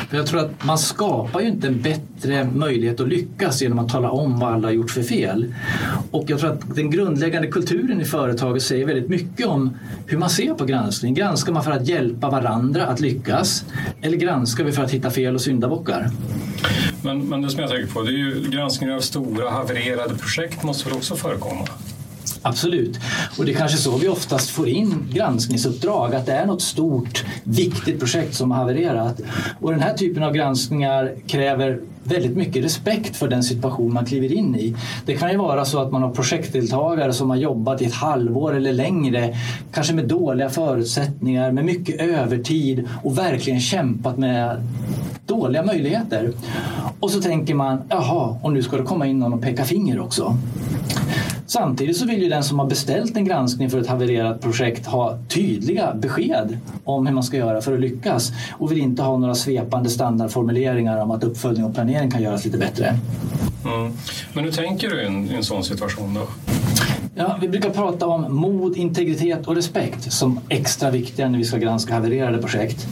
För 0.08 0.16
jag 0.16 0.26
tror 0.26 0.40
att 0.40 0.64
man 0.64 0.78
skapar 0.78 1.40
ju 1.40 1.46
inte 1.46 1.66
en 1.66 1.82
bättre 1.82 2.44
möjlighet 2.54 3.00
att 3.00 3.08
lyckas 3.08 3.62
genom 3.62 3.78
att 3.78 3.88
tala 3.88 4.10
om 4.10 4.38
vad 4.38 4.52
alla 4.52 4.68
har 4.68 4.72
gjort 4.72 4.90
för 4.90 5.02
fel. 5.02 5.54
Och 6.10 6.24
jag 6.30 6.38
tror 6.40 6.52
att 6.52 6.74
den 6.74 6.90
grundläggande 6.90 7.48
kulturen 7.48 8.00
i 8.00 8.04
företaget 8.04 8.62
säger 8.62 8.86
väldigt 8.86 9.08
mycket 9.08 9.46
om 9.46 9.76
hur 10.06 10.18
man 10.18 10.30
ser 10.30 10.54
på 10.54 10.64
granskning. 10.64 11.14
Granskar 11.14 11.52
man 11.52 11.64
för 11.64 11.70
att 11.70 11.88
hjälpa 11.88 12.30
varandra 12.30 12.86
att 12.86 13.00
lyckas? 13.00 13.64
Eller 14.02 14.16
granskar 14.16 14.64
vi 14.64 14.72
för 14.72 14.82
att 14.82 14.90
hitta 14.90 15.10
fel 15.10 15.34
och 15.34 15.40
syndabockar? 15.40 16.10
Men, 17.02 17.28
men 17.28 17.42
det 17.42 17.50
som 17.50 17.60
jag 17.60 17.70
tänker 17.70 17.94
på, 17.94 18.02
det 18.02 18.10
är 18.10 18.12
ju 18.12 18.50
granskning 18.50 18.92
av 18.92 19.00
stora 19.00 19.50
havererade 19.50 20.14
projekt 20.14 20.62
måste 20.62 20.88
väl 20.88 20.98
också 20.98 21.16
förekomma? 21.16 21.64
Absolut. 22.46 23.00
Och 23.38 23.44
det 23.44 23.52
är 23.52 23.56
kanske 23.56 23.78
så 23.78 23.96
vi 23.96 24.08
oftast 24.08 24.50
får 24.50 24.68
in 24.68 25.08
granskningsuppdrag, 25.12 26.14
att 26.14 26.26
det 26.26 26.32
är 26.32 26.46
något 26.46 26.62
stort, 26.62 27.24
viktigt 27.44 27.98
projekt 27.98 28.34
som 28.34 28.50
har 28.50 28.58
havererat. 28.58 29.20
Och 29.60 29.70
den 29.70 29.80
här 29.80 29.94
typen 29.94 30.22
av 30.22 30.32
granskningar 30.32 31.14
kräver 31.26 31.80
väldigt 32.02 32.36
mycket 32.36 32.64
respekt 32.64 33.16
för 33.16 33.28
den 33.28 33.42
situation 33.42 33.92
man 33.92 34.06
kliver 34.06 34.32
in 34.32 34.56
i. 34.56 34.76
Det 35.06 35.16
kan 35.16 35.30
ju 35.30 35.36
vara 35.36 35.64
så 35.64 35.78
att 35.78 35.92
man 35.92 36.02
har 36.02 36.10
projektdeltagare 36.10 37.12
som 37.12 37.30
har 37.30 37.36
jobbat 37.36 37.82
i 37.82 37.84
ett 37.84 37.94
halvår 37.94 38.56
eller 38.56 38.72
längre, 38.72 39.36
kanske 39.72 39.94
med 39.94 40.08
dåliga 40.08 40.50
förutsättningar, 40.50 41.52
med 41.52 41.64
mycket 41.64 42.00
övertid 42.00 42.88
och 43.02 43.18
verkligen 43.18 43.60
kämpat 43.60 44.18
med 44.18 44.62
dåliga 45.26 45.62
möjligheter. 45.62 46.32
Och 47.00 47.10
så 47.10 47.22
tänker 47.22 47.54
man, 47.54 47.82
jaha, 47.88 48.38
och 48.42 48.52
nu 48.52 48.62
ska 48.62 48.76
det 48.76 48.82
komma 48.82 49.06
in 49.06 49.18
någon 49.18 49.32
och 49.32 49.42
peka 49.42 49.64
finger 49.64 50.00
också. 50.00 50.36
Samtidigt 51.46 51.96
så 51.96 52.06
vill 52.06 52.22
ju 52.22 52.28
den 52.28 52.44
som 52.44 52.58
har 52.58 52.66
beställt 52.66 53.16
en 53.16 53.24
granskning 53.24 53.70
för 53.70 53.80
ett 53.80 53.86
havererat 53.86 54.40
projekt 54.40 54.86
ha 54.86 55.18
tydliga 55.28 55.94
besked 55.94 56.58
om 56.84 57.06
hur 57.06 57.14
man 57.14 57.24
ska 57.24 57.36
göra 57.36 57.60
för 57.60 57.74
att 57.74 57.80
lyckas 57.80 58.32
och 58.58 58.72
vill 58.72 58.78
inte 58.78 59.02
ha 59.02 59.18
några 59.18 59.34
svepande 59.34 59.90
standardformuleringar 59.90 60.98
om 60.98 61.10
att 61.10 61.24
uppföljning 61.24 61.64
och 61.64 61.74
planering 61.74 62.10
kan 62.10 62.22
göras 62.22 62.44
lite 62.44 62.58
bättre. 62.58 62.98
Mm. 63.64 63.92
Men 64.32 64.44
hur 64.44 64.52
tänker 64.52 64.90
du 64.90 65.02
i 65.02 65.06
en, 65.06 65.30
i 65.30 65.34
en 65.34 65.44
sån 65.44 65.64
situation 65.64 66.14
då? 66.14 66.43
Ja, 67.16 67.38
vi 67.40 67.48
brukar 67.48 67.70
prata 67.70 68.06
om 68.06 68.36
mod, 68.36 68.76
integritet 68.76 69.48
och 69.48 69.56
respekt 69.56 70.12
som 70.12 70.40
extra 70.48 70.90
viktiga 70.90 71.28
när 71.28 71.38
vi 71.38 71.44
ska 71.44 71.56
granska 71.56 71.94
havererade 71.94 72.38
projekt. 72.38 72.86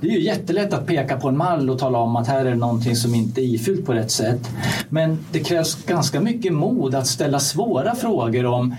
Det 0.00 0.08
är 0.08 0.12
ju 0.12 0.20
jättelätt 0.20 0.72
att 0.72 0.86
peka 0.86 1.20
på 1.20 1.28
en 1.28 1.36
mall 1.36 1.70
och 1.70 1.78
tala 1.78 1.98
om 1.98 2.16
att 2.16 2.28
här 2.28 2.40
är 2.44 2.50
det 2.50 2.56
någonting 2.56 2.96
som 2.96 3.14
inte 3.14 3.40
är 3.40 3.54
ifyllt 3.54 3.86
på 3.86 3.92
rätt 3.92 4.10
sätt. 4.10 4.50
Men 4.88 5.18
det 5.32 5.40
krävs 5.40 5.74
ganska 5.74 6.20
mycket 6.20 6.52
mod 6.52 6.94
att 6.94 7.06
ställa 7.06 7.40
svåra 7.40 7.94
frågor 7.94 8.46
om 8.46 8.74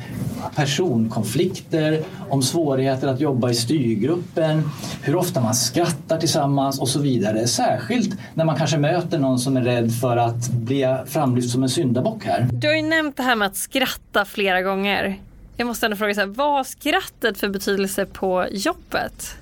personkonflikter, 0.56 2.04
om 2.30 2.44
svårigheter 2.44 3.08
att 3.08 3.20
jobba 3.20 3.50
i 3.50 3.56
styrgruppen, 3.56 4.72
hur 5.02 5.16
ofta 5.16 5.42
man 5.42 5.56
skrattar 5.56 6.18
tillsammans 6.18 6.80
och 6.80 6.90
så 6.90 7.00
vidare. 7.00 7.48
Särskilt 7.48 8.18
när 8.34 8.46
man 8.46 8.56
kanske 8.56 8.78
möter 8.78 9.20
någon 9.20 9.40
som 9.40 9.58
är 9.58 9.62
rädd 9.62 9.92
för 9.92 10.18
att 10.18 10.50
bli 10.50 10.98
framlyft 11.06 11.50
som 11.50 11.64
en 11.64 11.70
syndabock 11.70 12.26
här. 12.26 12.48
Du 12.52 12.68
har 12.68 12.76
ju 12.76 12.82
nämnt 12.82 13.18
det 13.18 13.24
här 13.24 13.36
med 13.36 13.46
att 13.46 13.56
skratta 13.56 14.26
flera 14.26 14.62
gånger. 14.62 15.20
Jag 15.58 15.66
måste 15.68 15.86
ändå 15.86 15.98
fråga, 15.98 16.14
så 16.14 16.20
här, 16.20 16.28
vad 16.28 16.54
har 16.54 16.64
skrattet 16.64 17.38
för 17.38 17.50
betydelse 17.50 18.06
på 18.06 18.46
jobbet? 18.52 19.36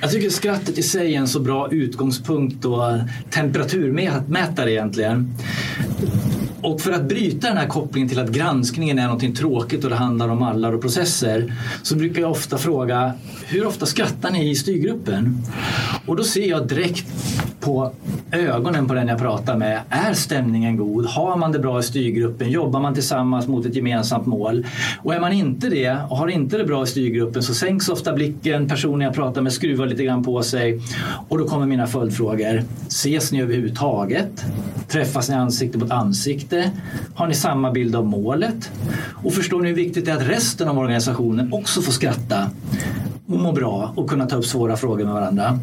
Jag 0.00 0.10
tycker 0.10 0.30
skrattet 0.30 0.78
i 0.78 0.82
sig 0.82 1.14
är 1.14 1.18
en 1.18 1.28
så 1.28 1.40
bra 1.40 1.68
utgångspunkt 1.70 2.64
och 2.64 2.80
temperaturmätare 3.30 4.72
egentligen. 4.72 5.34
Och 6.64 6.80
för 6.80 6.92
att 6.92 7.02
bryta 7.02 7.48
den 7.48 7.56
här 7.56 7.66
kopplingen 7.66 8.08
till 8.08 8.18
att 8.18 8.30
granskningen 8.30 8.98
är 8.98 9.04
någonting 9.04 9.34
tråkigt 9.34 9.84
och 9.84 9.90
det 9.90 9.96
handlar 9.96 10.28
om 10.28 10.38
mallar 10.38 10.72
och 10.72 10.80
processer 10.80 11.54
så 11.82 11.96
brukar 11.96 12.20
jag 12.20 12.30
ofta 12.30 12.58
fråga 12.58 13.12
hur 13.46 13.66
ofta 13.66 13.86
skrattar 13.86 14.30
ni 14.30 14.50
i 14.50 14.54
styrgruppen? 14.54 15.38
Och 16.06 16.16
då 16.16 16.24
ser 16.24 16.48
jag 16.48 16.68
direkt 16.68 17.06
på 17.60 17.92
ögonen 18.32 18.88
på 18.88 18.94
den 18.94 19.08
jag 19.08 19.18
pratar 19.18 19.56
med. 19.56 19.80
Är 19.88 20.14
stämningen 20.14 20.76
god? 20.76 21.06
Har 21.06 21.36
man 21.36 21.52
det 21.52 21.58
bra 21.58 21.80
i 21.80 21.82
styrgruppen? 21.82 22.50
Jobbar 22.50 22.80
man 22.80 22.94
tillsammans 22.94 23.48
mot 23.48 23.66
ett 23.66 23.74
gemensamt 23.74 24.26
mål? 24.26 24.66
Och 25.02 25.14
är 25.14 25.20
man 25.20 25.32
inte 25.32 25.68
det 25.68 25.98
och 26.10 26.16
har 26.16 26.28
inte 26.28 26.58
det 26.58 26.64
bra 26.64 26.82
i 26.82 26.86
styrgruppen 26.86 27.42
så 27.42 27.54
sänks 27.54 27.88
ofta 27.88 28.12
blicken. 28.12 28.68
Personen 28.68 29.00
jag 29.00 29.14
pratar 29.14 29.42
med 29.42 29.52
skruvar 29.52 29.86
lite 29.86 30.04
grann 30.04 30.24
på 30.24 30.42
sig 30.42 30.80
och 31.28 31.38
då 31.38 31.48
kommer 31.48 31.66
mina 31.66 31.86
följdfrågor. 31.86 32.62
Ses 32.88 33.32
ni 33.32 33.42
överhuvudtaget? 33.42 34.44
Träffas 34.88 35.28
ni 35.28 35.34
ansikte 35.34 35.78
mot 35.78 35.90
ansikte? 35.90 36.53
Har 37.14 37.26
ni 37.26 37.34
samma 37.34 37.70
bild 37.70 37.96
av 37.96 38.06
målet? 38.06 38.70
Och 39.24 39.34
förstår 39.34 39.62
ni 39.62 39.68
hur 39.68 39.76
viktigt 39.76 40.04
det 40.04 40.10
är 40.10 40.16
att 40.16 40.28
resten 40.28 40.68
av 40.68 40.78
organisationen 40.78 41.52
också 41.52 41.82
får 41.82 41.92
skratta 41.92 42.50
och 43.26 43.38
må 43.38 43.52
bra 43.52 43.92
och 43.96 44.10
kunna 44.10 44.26
ta 44.26 44.36
upp 44.36 44.44
svåra 44.44 44.76
frågor 44.76 45.04
med 45.04 45.14
varandra? 45.14 45.58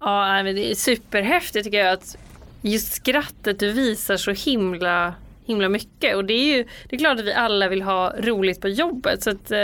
Ja, 0.00 0.42
det 0.42 0.70
är 0.70 0.74
superhäftigt 0.74 1.64
tycker 1.64 1.78
jag 1.78 1.92
att 1.92 2.16
just 2.62 2.92
skrattet 2.92 3.58
du 3.58 3.72
visar 3.72 4.16
så 4.16 4.30
himla 4.30 5.14
himla 5.44 5.68
mycket 5.68 6.16
och 6.16 6.24
det 6.24 6.34
är 6.34 6.56
ju 6.56 6.64
det 6.88 6.96
är 6.96 6.98
klart 6.98 7.18
att 7.18 7.24
vi 7.24 7.32
alla 7.32 7.68
vill 7.68 7.82
ha 7.82 8.14
roligt 8.18 8.60
på 8.60 8.68
jobbet 8.68 9.22
så 9.22 9.30
att 9.30 9.50
eh, 9.50 9.58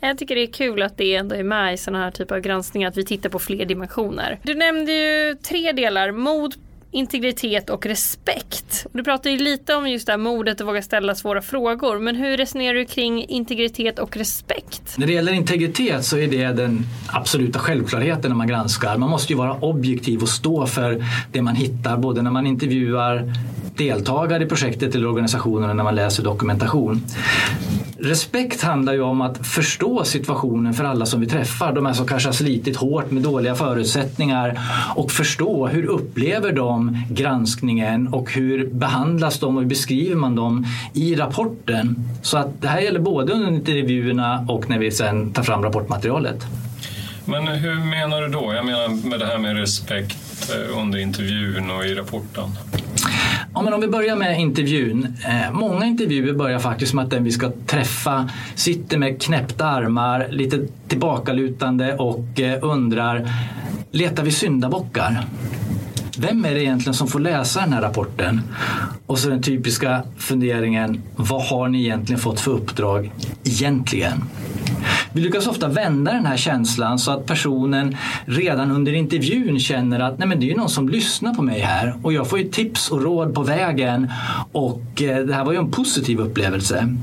jag 0.00 0.18
tycker 0.18 0.34
det 0.34 0.42
är 0.42 0.52
kul 0.52 0.82
att 0.82 0.96
det 0.96 1.14
ändå 1.14 1.34
är 1.34 1.42
med 1.42 1.74
i 1.74 1.76
sådana 1.76 2.04
här 2.04 2.10
typer 2.10 2.34
av 2.34 2.40
granskningar 2.40 2.88
att 2.88 2.96
vi 2.96 3.04
tittar 3.04 3.30
på 3.30 3.38
fler 3.38 3.64
dimensioner. 3.64 4.38
Du 4.42 4.54
nämnde 4.54 4.92
ju 4.92 5.34
tre 5.34 5.72
delar, 5.72 6.12
mod, 6.12 6.54
integritet 6.90 7.70
och 7.70 7.86
respekt. 7.86 8.86
Du 8.92 9.04
pratar 9.04 9.30
ju 9.30 9.38
lite 9.38 9.74
om 9.74 9.90
just 9.90 10.06
det 10.06 10.12
här 10.12 10.18
modet 10.18 10.60
att 10.60 10.66
våga 10.66 10.82
ställa 10.82 11.14
svåra 11.14 11.42
frågor. 11.42 11.98
Men 11.98 12.16
hur 12.16 12.36
resonerar 12.36 12.74
du 12.74 12.84
kring 12.84 13.24
integritet 13.24 13.98
och 13.98 14.16
respekt? 14.16 14.98
När 14.98 15.06
det 15.06 15.12
gäller 15.12 15.32
integritet 15.32 16.04
så 16.04 16.18
är 16.18 16.28
det 16.28 16.46
den 16.46 16.86
absoluta 17.06 17.58
självklarheten 17.58 18.30
när 18.30 18.36
man 18.36 18.48
granskar. 18.48 18.96
Man 18.96 19.10
måste 19.10 19.32
ju 19.32 19.38
vara 19.38 19.54
objektiv 19.54 20.22
och 20.22 20.28
stå 20.28 20.66
för 20.66 21.04
det 21.32 21.42
man 21.42 21.54
hittar 21.54 21.96
både 21.96 22.22
när 22.22 22.30
man 22.30 22.46
intervjuar 22.46 23.32
deltagare 23.76 24.44
i 24.44 24.46
projektet 24.46 24.94
eller 24.94 25.08
organisationen 25.08 25.70
och 25.70 25.76
när 25.76 25.84
man 25.84 25.94
läser 25.94 26.22
dokumentation. 26.22 27.02
Respekt 28.02 28.62
handlar 28.62 28.92
ju 28.92 29.00
om 29.00 29.20
att 29.20 29.46
förstå 29.46 30.04
situationen 30.04 30.74
för 30.74 30.84
alla 30.84 31.06
som 31.06 31.20
vi 31.20 31.26
träffar. 31.26 31.72
De 31.72 31.86
här 31.86 31.92
som 31.92 32.06
kanske 32.06 32.28
har 32.28 32.34
slitit 32.34 32.76
hårt 32.76 33.10
med 33.10 33.22
dåliga 33.22 33.54
förutsättningar 33.54 34.60
och 34.94 35.10
förstå 35.10 35.66
hur 35.66 35.84
upplever 35.84 36.52
de 36.52 37.04
granskningen 37.10 38.08
och 38.08 38.32
hur 38.32 38.66
behandlas 38.66 39.38
de 39.38 39.56
och 39.56 39.62
hur 39.62 39.68
beskriver 39.68 40.16
man 40.16 40.36
dem 40.36 40.66
i 40.94 41.14
rapporten. 41.14 42.04
Så 42.22 42.38
att 42.38 42.62
det 42.62 42.68
här 42.68 42.80
gäller 42.80 43.00
både 43.00 43.32
under 43.32 43.48
intervjuerna 43.48 44.46
och 44.48 44.70
när 44.70 44.78
vi 44.78 44.90
sen 44.90 45.32
tar 45.32 45.42
fram 45.42 45.62
rapportmaterialet. 45.62 46.46
Men 47.24 47.48
hur 47.48 47.74
menar 47.74 48.22
du 48.22 48.28
då? 48.28 48.54
Jag 48.54 48.66
menar 48.66 49.08
med 49.08 49.20
det 49.20 49.26
här 49.26 49.38
med 49.38 49.56
respekt 49.56 50.29
Eh, 50.48 50.78
under 50.78 50.98
intervjun 50.98 51.70
och 51.70 51.84
i 51.84 51.94
rapporten. 51.94 52.50
Ja, 53.54 53.62
men 53.62 53.72
om 53.72 53.80
vi 53.80 53.88
börjar 53.88 54.16
med 54.16 54.40
intervjun. 54.40 55.16
Eh, 55.24 55.52
många 55.52 55.86
intervjuer 55.86 56.32
börjar 56.32 56.58
faktiskt 56.58 56.94
med 56.94 57.04
att 57.04 57.10
den 57.10 57.24
vi 57.24 57.32
ska 57.32 57.52
träffa 57.66 58.30
sitter 58.54 58.98
med 58.98 59.22
knäppta 59.22 59.66
armar, 59.66 60.28
lite 60.30 60.66
tillbakalutande 60.88 61.94
och 61.94 62.40
eh, 62.40 62.58
undrar, 62.62 63.28
letar 63.90 64.22
vi 64.22 64.30
syndabockar? 64.30 65.24
Vem 66.18 66.44
är 66.44 66.54
det 66.54 66.62
egentligen 66.62 66.94
som 66.94 67.08
får 67.08 67.20
läsa 67.20 67.60
den 67.60 67.72
här 67.72 67.82
rapporten? 67.82 68.40
Och 69.06 69.18
så 69.18 69.28
den 69.28 69.42
typiska 69.42 70.02
funderingen, 70.16 71.02
vad 71.16 71.42
har 71.42 71.68
ni 71.68 71.80
egentligen 71.80 72.20
fått 72.20 72.40
för 72.40 72.50
uppdrag 72.50 73.12
egentligen? 73.44 74.24
Vi 75.12 75.20
lyckas 75.20 75.46
ofta 75.46 75.68
vända 75.68 76.12
den 76.12 76.26
här 76.26 76.36
känslan 76.36 76.98
så 76.98 77.10
att 77.10 77.26
personen 77.26 77.96
redan 78.24 78.70
under 78.70 78.92
intervjun 78.92 79.58
känner 79.58 80.00
att 80.00 80.18
Nej, 80.18 80.28
men 80.28 80.40
det 80.40 80.50
är 80.50 80.56
någon 80.56 80.68
som 80.68 80.88
lyssnar 80.88 81.34
på 81.34 81.42
mig 81.42 81.60
här 81.60 81.94
och 82.02 82.12
jag 82.12 82.28
får 82.28 82.38
ju 82.38 82.48
tips 82.48 82.90
och 82.90 83.02
råd 83.02 83.34
på 83.34 83.42
vägen 83.42 84.12
och 84.52 85.02
eh, 85.02 85.24
det 85.26 85.34
här 85.34 85.44
var 85.44 85.52
ju 85.52 85.58
en 85.58 85.70
positiv 85.70 86.20
upplevelse. 86.20 86.96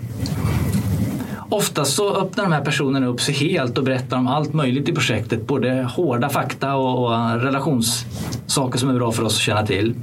Oftast 1.50 1.96
så 1.96 2.16
öppnar 2.16 2.44
de 2.44 2.54
här 2.54 2.62
personerna 2.62 3.08
upp 3.08 3.22
sig 3.22 3.36
helt 3.36 3.78
och 3.78 3.84
berättar 3.84 4.18
om 4.18 4.28
allt 4.28 4.54
möjligt 4.54 4.90
i 4.90 4.94
projektet. 4.94 5.48
Både 5.48 5.90
hårda 5.96 6.30
fakta 6.30 6.76
och, 6.76 7.14
eh, 7.16 7.36
relationssaker 7.36 8.80
som 8.80 8.90
är 8.90 8.94
bra 8.94 9.12
för 9.12 9.24
oss 9.24 9.36
att 9.36 9.42
känna 9.42 9.66
till. 9.66 9.96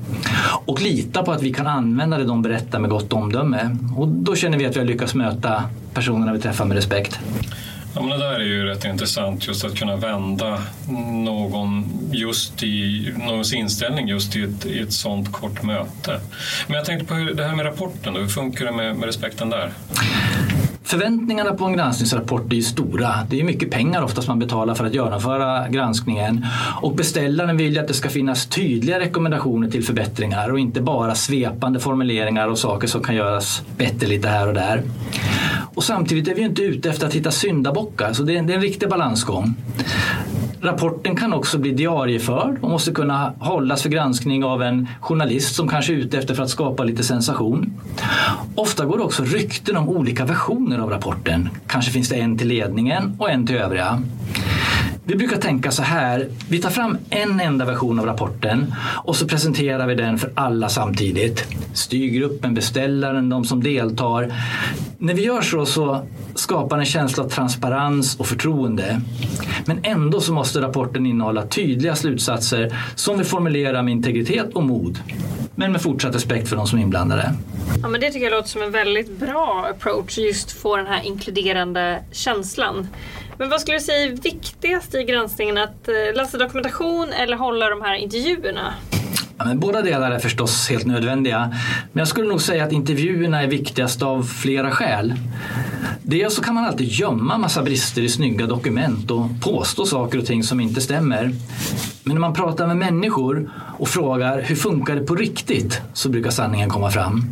Och 0.67 0.83
lita 0.83 1.23
på 1.23 1.33
att 1.33 1.43
vi 1.43 1.53
kan 1.53 1.67
använda 1.67 2.19
det 2.19 2.25
de 2.25 2.43
berättar 2.43 2.79
med 2.79 2.91
gott 2.91 3.13
omdöme. 3.13 3.77
Och 3.97 4.09
då 4.09 4.35
känner 4.35 4.59
vi 4.59 4.67
att 4.67 4.77
vi 4.77 4.81
har 4.81 4.87
lyckats 4.87 5.15
möta 5.15 5.63
personerna 5.95 6.33
vi 6.33 6.41
träffar 6.41 6.65
med 6.65 6.75
respekt. 6.75 7.21
Ja, 7.95 8.01
men 8.01 8.11
det 8.11 8.19
där 8.19 8.35
är 8.35 8.45
ju 8.45 8.65
rätt 8.65 8.85
intressant, 8.85 9.47
just 9.47 9.65
att 9.65 9.79
kunna 9.79 9.97
vända 9.97 10.63
någon 11.25 11.89
just 12.13 12.63
i, 12.63 13.09
någons 13.17 13.53
inställning 13.53 14.09
just 14.09 14.37
i 14.37 14.43
ett, 14.43 14.67
i 14.67 14.81
ett 14.81 14.93
sånt 14.93 15.33
kort 15.33 15.63
möte. 15.63 16.21
Men 16.67 16.77
jag 16.77 16.85
tänkte 16.85 17.07
på 17.07 17.15
hur, 17.15 17.35
det 17.35 17.45
här 17.45 17.57
med 17.57 17.67
rapporten, 17.67 18.15
då, 18.15 18.21
hur 18.21 18.29
funkar 18.29 18.65
det 18.65 18.73
med, 18.73 18.97
med 18.97 19.07
respekten 19.07 19.51
där? 19.51 19.73
Förväntningarna 20.83 21.55
på 21.55 21.65
en 21.65 21.73
granskningsrapport 21.73 22.53
är 22.53 22.57
ju 22.57 22.63
stora. 22.63 23.15
Det 23.31 23.41
är 23.41 23.45
mycket 23.45 23.71
pengar 23.71 24.03
oftast 24.03 24.29
man 24.29 24.39
betalar 24.39 24.75
för 24.75 24.85
att 24.85 24.95
genomföra 24.95 25.69
granskningen. 25.69 26.47
Och 26.83 26.95
beställaren 26.95 27.57
vill 27.57 27.75
ju 27.75 27.79
att 27.79 27.89
det 27.89 27.95
ska 27.95 28.09
finnas 28.09 28.47
tydliga 28.47 29.01
rekommendationer 29.01 29.71
till 29.71 29.85
förbättringar 29.85 30.53
och 30.53 30.59
inte 30.59 30.81
bara 30.81 31.15
svepande 31.15 31.81
formuleringar 31.81 32.49
och 32.49 32.59
saker 32.59 32.89
som 32.89 33.03
kan 33.03 33.15
göras 33.15 33.63
bättre 33.77 34.07
lite 34.07 34.29
här 34.29 34.49
och 34.49 34.55
där. 34.55 34.83
Och 35.75 35.85
samtidigt 35.85 36.29
är 36.29 36.35
vi 36.35 36.43
inte 36.43 36.63
ute 36.63 36.91
efter 36.91 37.07
att 37.07 37.15
hitta 37.15 37.31
syndabockar, 37.31 38.13
så 38.13 38.23
det 38.23 38.37
är, 38.37 38.43
det 38.43 38.53
är 38.53 38.57
en 38.57 38.63
riktig 38.63 38.89
balansgång. 38.89 39.55
Rapporten 40.61 41.17
kan 41.17 41.33
också 41.33 41.59
bli 41.59 41.71
diarieförd 41.71 42.59
och 42.61 42.71
måste 42.71 42.93
kunna 42.93 43.33
hållas 43.39 43.83
för 43.83 43.89
granskning 43.89 44.45
av 44.45 44.63
en 44.63 44.89
journalist 45.01 45.55
som 45.55 45.69
kanske 45.69 45.93
är 45.93 45.97
ute 45.97 46.19
efter 46.19 46.35
för 46.35 46.43
att 46.43 46.51
skapa 46.51 46.85
lite 46.85 47.05
sensation. 47.05 47.81
Ofta 48.55 48.85
går 48.85 48.99
det 48.99 49.05
också 49.05 49.25
rykten 49.25 49.77
om 49.77 49.89
olika 49.89 50.25
versioner 50.25 50.79
av 50.79 50.91
rapporten. 50.91 51.49
Kanske 51.67 51.91
finns 51.91 52.09
det 52.09 52.17
en 52.17 52.39
till 52.39 52.49
ledningen 52.49 53.17
och 53.19 53.31
en 53.31 53.47
till 53.47 53.57
övriga. 53.57 54.03
Vi 55.07 55.17
brukar 55.17 55.37
tänka 55.37 55.71
så 55.71 55.83
här, 55.83 56.29
vi 56.49 56.59
tar 56.59 56.71
fram 56.71 56.99
en 57.11 57.41
enda 57.41 57.65
version 57.65 57.99
av 57.99 58.07
rapporten 58.07 58.75
och 59.05 59.17
så 59.17 59.29
presenterar 59.29 59.87
vi 59.87 59.95
den 59.95 60.19
för 60.19 60.33
alla 60.35 60.69
samtidigt. 60.69 61.45
Styrgruppen, 61.75 62.55
beställaren, 62.55 63.29
de 63.29 63.45
som 63.45 63.63
deltar. 63.63 64.33
När 64.99 65.15
vi 65.15 65.23
gör 65.23 65.41
så 65.41 65.67
så 65.67 66.07
skapar 66.35 66.79
en 66.79 66.85
känsla 66.85 67.25
av 67.25 67.29
transparens 67.29 68.17
och 68.17 68.27
förtroende. 68.27 69.01
Men 69.67 69.79
ändå 69.83 70.21
så 70.21 70.33
måste 70.33 70.61
rapporten 70.61 71.07
innehålla 71.07 71.47
tydliga 71.47 71.95
slutsatser 71.95 72.77
som 72.95 73.19
vi 73.19 73.25
formulerar 73.25 73.83
med 73.83 73.93
integritet 73.93 74.53
och 74.53 74.63
mod. 74.63 74.99
Men 75.55 75.73
med 75.73 75.83
fortsatt 75.83 76.15
respekt 76.15 76.49
för 76.49 76.57
de 76.57 76.67
som 76.67 76.79
är 76.79 76.83
inblandade. 76.83 77.35
Ja, 77.83 77.89
men 77.89 78.01
det 78.01 78.11
tycker 78.11 78.25
jag 78.25 78.31
låter 78.31 78.49
som 78.49 78.63
en 78.63 78.73
väldigt 78.73 79.19
bra 79.19 79.67
approach, 79.71 80.19
just 80.19 80.53
få 80.53 80.77
den 80.77 80.87
här 80.87 81.03
inkluderande 81.07 82.03
känslan. 82.13 82.89
Men 83.39 83.51
vad 83.51 83.61
skulle 83.61 83.77
du 83.77 83.85
säga 83.85 84.05
är 84.05 84.09
viktigast 84.09 84.95
i 84.95 85.03
granskningen? 85.03 85.59
Att 85.59 85.89
eh, 85.89 86.17
läsa 86.17 86.39
dokumentation 86.39 87.13
eller 87.13 87.37
hålla 87.37 87.71
de 87.71 87.83
här 87.83 87.95
intervjuerna? 87.95 88.75
Ja, 89.39 89.45
men 89.45 89.61
båda 89.61 89.83
delar 89.83 90.11
är 90.11 90.19
förstås 90.19 90.69
helt 90.71 90.87
nödvändiga. 90.87 91.49
Men 91.93 91.99
jag 91.99 92.09
skulle 92.09 92.29
nog 92.29 92.43
säga 92.43 92.65
att 92.65 92.73
intervjuerna 92.73 93.43
är 93.43 93.47
viktigast 93.47 94.03
av 94.03 94.23
flera 94.23 94.71
skäl. 94.71 95.15
Dels 96.03 96.35
så 96.35 96.43
kan 96.43 96.55
man 96.55 96.65
alltid 96.65 96.89
gömma 96.89 97.39
massa 97.39 97.63
brister 97.63 98.03
i 98.03 98.09
snygga 98.09 98.47
dokument 98.47 99.11
och 99.11 99.27
påstå 99.43 99.87
saker 99.87 100.19
och 100.19 100.27
ting 100.27 100.43
som 100.43 100.61
inte 100.61 100.81
stämmer. 100.81 101.31
Men 102.05 102.15
när 102.15 102.21
man 102.21 102.35
pratar 102.35 102.67
med 102.67 102.77
människor 102.77 103.51
och 103.79 103.89
frågar 103.89 104.43
hur 104.43 104.57
funkar 104.57 104.97
det 104.97 105.07
på 105.07 105.15
riktigt 105.15 105.81
så 105.93 106.09
brukar 106.09 106.31
sanningen 106.31 106.71
komma 106.71 106.91
fram. 106.91 107.23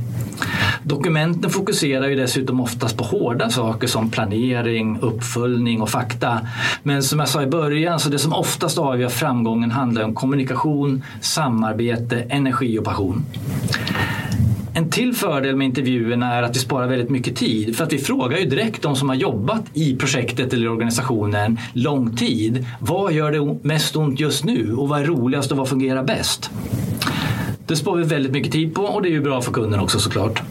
Dokumenten 0.83 1.51
fokuserar 1.51 2.09
ju 2.09 2.17
dessutom 2.17 2.61
oftast 2.61 2.97
på 2.97 3.05
hårda 3.05 3.51
saker 3.51 3.87
som 3.87 4.11
planering, 4.11 4.99
uppföljning 5.01 5.83
och 5.83 5.91
fakta. 5.91 6.41
Men 6.83 7.03
som 7.03 7.19
jag 7.19 7.29
sa 7.29 7.43
i 7.43 7.47
början, 7.47 8.01
så 8.01 8.09
det 8.09 8.19
som 8.19 8.33
oftast 8.33 8.79
avgör 8.79 9.09
framgången 9.09 9.71
handlar 9.71 10.03
om 10.03 10.15
kommunikation, 10.15 11.05
samarbete, 11.21 12.21
energi 12.21 12.79
och 12.79 12.85
passion. 12.85 13.25
En 14.75 14.91
till 14.91 15.15
fördel 15.15 15.57
med 15.57 15.65
intervjuerna 15.65 16.35
är 16.35 16.43
att 16.43 16.57
vi 16.57 16.61
sparar 16.61 16.87
väldigt 16.87 17.11
mycket 17.11 17.37
tid 17.37 17.77
för 17.77 17.85
att 17.85 17.93
vi 17.93 17.99
frågar 17.99 18.39
ju 18.39 18.45
direkt 18.45 18.83
de 18.83 18.97
som 18.97 19.09
har 19.09 19.17
jobbat 19.17 19.63
i 19.75 19.97
projektet 19.97 20.53
eller 20.53 20.69
organisationen 20.69 21.59
lång 21.73 22.17
tid. 22.17 22.67
Vad 22.81 23.13
gör 23.13 23.33
det 23.33 23.69
mest 23.69 23.97
ont 23.97 24.21
just 24.21 24.45
nu 24.45 24.75
och 24.75 24.89
vad 24.89 25.01
är 25.01 25.05
roligast 25.05 25.53
och 25.53 25.59
vad 25.59 25.69
fungerar 25.69 26.05
bäst? 26.05 26.51
Det 27.67 27.77
sparar 27.77 27.97
vi 27.97 28.05
väldigt 28.05 28.33
mycket 28.33 28.53
tid 28.53 28.75
på 28.75 28.83
och 28.83 29.03
det 29.03 29.09
är 29.09 29.13
ju 29.13 29.21
bra 29.21 29.41
för 29.43 29.53
kunden 29.53 29.81
också 29.81 29.99
såklart. 29.99 30.43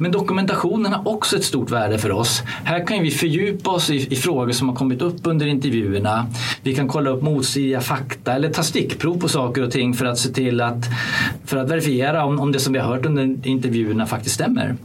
Men 0.00 0.12
dokumentationen 0.12 0.92
har 0.92 1.08
också 1.08 1.36
ett 1.36 1.44
stort 1.44 1.70
värde 1.70 1.98
för 1.98 2.12
oss. 2.12 2.42
Här 2.64 2.86
kan 2.86 3.02
vi 3.02 3.10
fördjupa 3.10 3.70
oss 3.70 3.90
i, 3.90 4.12
i, 4.12 4.16
frågor 4.16 4.52
som 4.52 4.68
har 4.68 4.76
kommit 4.76 5.02
upp 5.02 5.20
under 5.22 5.46
intervjuerna. 5.46 6.26
Vi 6.62 6.74
kan 6.74 6.88
kolla 6.88 7.10
upp 7.10 7.22
motstridiga 7.22 7.80
fakta 7.80 8.32
eller 8.32 8.50
ta 8.50 8.62
stickprov 8.62 9.20
på 9.20 9.28
saker 9.28 9.62
och 9.62 9.70
ting 9.70 9.94
för 9.94 10.04
att 10.04 10.18
se 10.18 10.28
till 10.28 10.60
att, 10.60 10.84
för 11.44 11.56
att 11.56 11.70
verifiera 11.70 12.24
om, 12.24 12.40
om 12.40 12.52
det 12.52 12.58
som 12.58 12.72
vi 12.72 12.78
har 12.78 12.94
hört 12.94 13.06
under 13.06 13.46
intervjuerna 13.46 14.06
faktiskt 14.06 14.34
stämmer. 14.34 14.76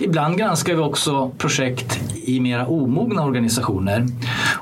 Ibland 0.00 0.38
granskar 0.38 0.74
vi 0.74 0.80
också 0.80 1.30
projekt 1.38 2.00
i 2.24 2.40
mera 2.40 2.66
omogna 2.66 3.24
organisationer. 3.24 4.06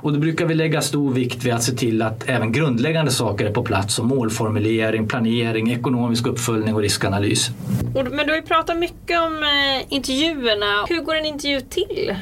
Och 0.02 0.12
då 0.12 0.18
brukar 0.18 0.46
vi 0.46 0.54
lägga 0.54 0.82
stor 0.82 1.12
vikt 1.12 1.44
vid 1.44 1.52
att 1.52 1.62
se 1.62 1.72
till 1.72 2.02
att 2.02 2.28
även 2.28 2.52
grundläggande 2.52 3.10
saker 3.10 3.46
är 3.46 3.52
på 3.52 3.62
plats 3.62 3.94
som 3.94 4.08
målformulering, 4.08 5.08
planering, 5.08 5.72
ekonomisk 5.72 6.26
uppföljning 6.26 6.74
och 6.74 6.80
riskanalys. 6.80 7.50
Men 7.94 8.26
du 8.26 8.32
har 8.32 8.36
ju 8.36 8.42
pratat 8.42 8.76
mycket 8.76 9.20
om 9.20 9.42
eh, 9.42 9.94
intervjuerna. 9.94 10.84
Hur 10.88 11.00
går 11.00 11.14
en 11.14 11.26
intervju 11.26 11.60
till? 11.60 12.16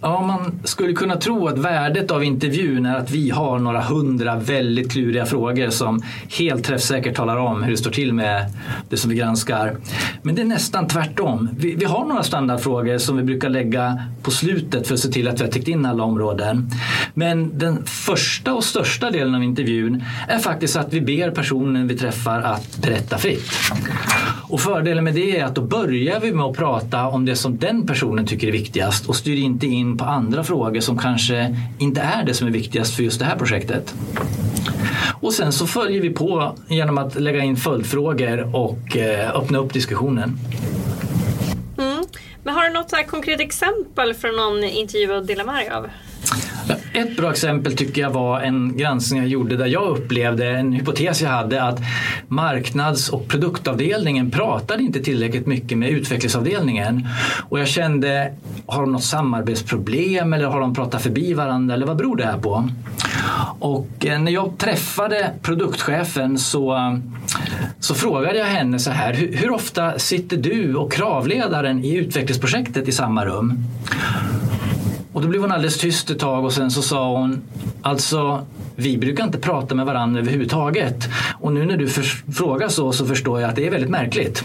Ja, 0.00 0.22
man 0.22 0.60
skulle 0.64 0.92
kunna 0.92 1.16
tro 1.16 1.48
att 1.48 1.58
värdet 1.58 2.10
av 2.10 2.24
intervjun 2.24 2.86
är 2.86 2.96
att 2.96 3.10
vi 3.10 3.30
har 3.30 3.58
några 3.58 3.80
hundra 3.80 4.36
väldigt 4.36 4.92
kluriga 4.92 5.26
frågor 5.26 5.70
som 5.70 6.02
helt 6.38 6.64
träffsäkert 6.64 7.16
talar 7.16 7.36
om 7.36 7.62
hur 7.62 7.70
det 7.70 7.76
står 7.76 7.90
till 7.90 8.12
med 8.12 8.52
det 8.88 8.96
som 8.96 9.10
vi 9.10 9.16
granskar. 9.16 9.76
Men 10.22 10.34
det 10.34 10.42
är 10.42 10.46
nästan 10.46 10.88
tvärtom. 10.88 11.48
Vi, 11.58 11.74
vi 11.74 11.84
har 11.84 12.04
några 12.04 12.22
standardfrågor 12.22 12.98
som 12.98 13.16
vi 13.16 13.22
brukar 13.22 13.48
lägga 13.48 14.02
på 14.22 14.30
slutet 14.30 14.86
för 14.86 14.94
att 14.94 15.00
se 15.00 15.08
till 15.08 15.28
att 15.28 15.40
vi 15.40 15.44
har 15.44 15.50
täckt 15.50 15.68
in 15.68 15.86
alla 15.86 16.04
områden. 16.04 16.70
Men 17.14 17.58
den 17.58 17.84
första 17.86 18.54
och 18.54 18.64
största 18.64 19.10
delen 19.10 19.34
av 19.34 19.42
intervjun 19.42 20.04
är 20.28 20.38
faktiskt 20.38 20.76
att 20.76 20.92
vi 20.92 21.00
ber 21.00 21.30
personen 21.30 21.88
vi 21.88 21.96
träffar 21.96 22.42
att 22.42 22.76
berätta 22.82 23.18
fritt. 23.18 23.50
Och 24.48 24.60
fördelen 24.60 25.04
med 25.04 25.14
det 25.14 25.38
är 25.38 25.44
att 25.44 25.54
då 25.54 25.62
börjar 25.62 26.20
vi 26.20 26.32
med 26.32 26.44
att 26.44 26.56
prata 26.56 27.06
om 27.06 27.24
det 27.24 27.36
som 27.36 27.58
den 27.58 27.86
personen 27.86 28.26
tycker 28.26 28.48
är 28.48 28.52
viktigast 28.52 29.08
och 29.08 29.16
styr 29.16 29.36
inte 29.36 29.66
in 29.66 29.87
på 29.96 30.04
andra 30.04 30.44
frågor 30.44 30.80
som 30.80 30.98
kanske 30.98 31.56
inte 31.78 32.00
är 32.00 32.24
det 32.24 32.34
som 32.34 32.46
är 32.46 32.50
viktigast 32.50 32.96
för 32.96 33.02
just 33.02 33.18
det 33.18 33.24
här 33.24 33.36
projektet. 33.36 33.94
Och 35.20 35.32
sen 35.32 35.52
så 35.52 35.66
följer 35.66 36.00
vi 36.00 36.10
på 36.10 36.56
genom 36.68 36.98
att 36.98 37.20
lägga 37.20 37.44
in 37.44 37.56
följdfrågor 37.56 38.56
och 38.56 38.96
eh, 38.96 39.36
öppna 39.36 39.58
upp 39.58 39.72
diskussionen. 39.72 40.38
Mm. 41.78 42.04
Men 42.42 42.54
har 42.54 42.64
du 42.64 42.74
något 42.74 43.06
konkret 43.08 43.40
exempel 43.40 44.14
från 44.14 44.36
någon 44.36 44.64
intervju 44.64 45.12
att 45.12 45.26
dela 45.26 45.44
med 45.44 45.54
dig 45.54 45.70
av? 45.70 45.88
Ett 46.98 47.16
bra 47.16 47.30
exempel 47.30 47.76
tycker 47.76 48.02
jag 48.02 48.10
var 48.10 48.40
en 48.40 48.76
granskning 48.76 49.20
jag 49.20 49.28
gjorde 49.28 49.56
där 49.56 49.66
jag 49.66 49.88
upplevde 49.88 50.48
en 50.50 50.72
hypotes 50.72 51.22
jag 51.22 51.30
hade 51.30 51.62
att 51.62 51.80
marknads 52.28 53.08
och 53.08 53.28
produktavdelningen 53.28 54.30
pratade 54.30 54.82
inte 54.82 55.00
tillräckligt 55.00 55.46
mycket 55.46 55.78
med 55.78 55.88
utvecklingsavdelningen. 55.88 57.08
Och 57.48 57.60
jag 57.60 57.68
kände, 57.68 58.32
har 58.66 58.80
de 58.80 58.92
något 58.92 59.04
samarbetsproblem 59.04 60.32
eller 60.32 60.46
har 60.46 60.60
de 60.60 60.74
pratat 60.74 61.02
förbi 61.02 61.34
varandra 61.34 61.74
eller 61.74 61.86
vad 61.86 61.96
beror 61.96 62.16
det 62.16 62.24
här 62.24 62.38
på? 62.38 62.68
Och 63.58 64.06
eh, 64.06 64.20
när 64.20 64.32
jag 64.32 64.58
träffade 64.58 65.30
produktchefen 65.42 66.38
så, 66.38 66.98
så 67.80 67.94
frågade 67.94 68.38
jag 68.38 68.46
henne 68.46 68.78
så 68.78 68.90
här, 68.90 69.14
hur, 69.14 69.36
hur 69.36 69.50
ofta 69.50 69.98
sitter 69.98 70.36
du 70.36 70.74
och 70.74 70.92
kravledaren 70.92 71.84
i 71.84 71.94
utvecklingsprojektet 71.94 72.88
i 72.88 72.92
samma 72.92 73.24
rum? 73.24 73.64
Och 75.18 75.22
då 75.24 75.28
blev 75.28 75.42
hon 75.42 75.52
alldeles 75.52 75.78
tyst 75.78 76.10
ett 76.10 76.18
tag 76.18 76.44
och 76.44 76.52
sen 76.52 76.70
så 76.70 76.82
sa 76.82 77.12
hon 77.12 77.42
Alltså, 77.82 78.46
vi 78.76 78.98
brukar 78.98 79.24
inte 79.24 79.38
prata 79.38 79.74
med 79.74 79.86
varandra 79.86 80.20
överhuvudtaget. 80.20 81.08
Och 81.40 81.52
nu 81.52 81.66
när 81.66 81.76
du 81.76 81.88
frågar 82.32 82.68
så 82.68 82.92
så 82.92 83.06
förstår 83.06 83.40
jag 83.40 83.50
att 83.50 83.56
det 83.56 83.66
är 83.66 83.70
väldigt 83.70 83.90
märkligt. 83.90 84.44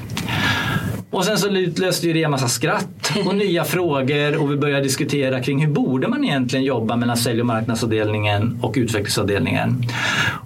Och 1.13 1.25
sen 1.25 1.37
så 1.37 1.49
utlöste 1.49 2.13
det 2.13 2.23
en 2.23 2.31
massa 2.31 2.47
skratt 2.47 3.11
och 3.25 3.35
nya 3.35 3.63
frågor 3.73 4.41
och 4.41 4.51
vi 4.51 4.57
började 4.57 4.83
diskutera 4.83 5.41
kring 5.41 5.65
hur 5.65 5.73
borde 5.73 6.07
man 6.07 6.23
egentligen 6.23 6.65
jobba 6.65 6.95
mellan 6.95 7.17
sälj 7.17 7.39
och 7.39 7.45
marknadsavdelningen 7.45 8.59
och 8.61 8.73
utvecklingsavdelningen. 8.77 9.85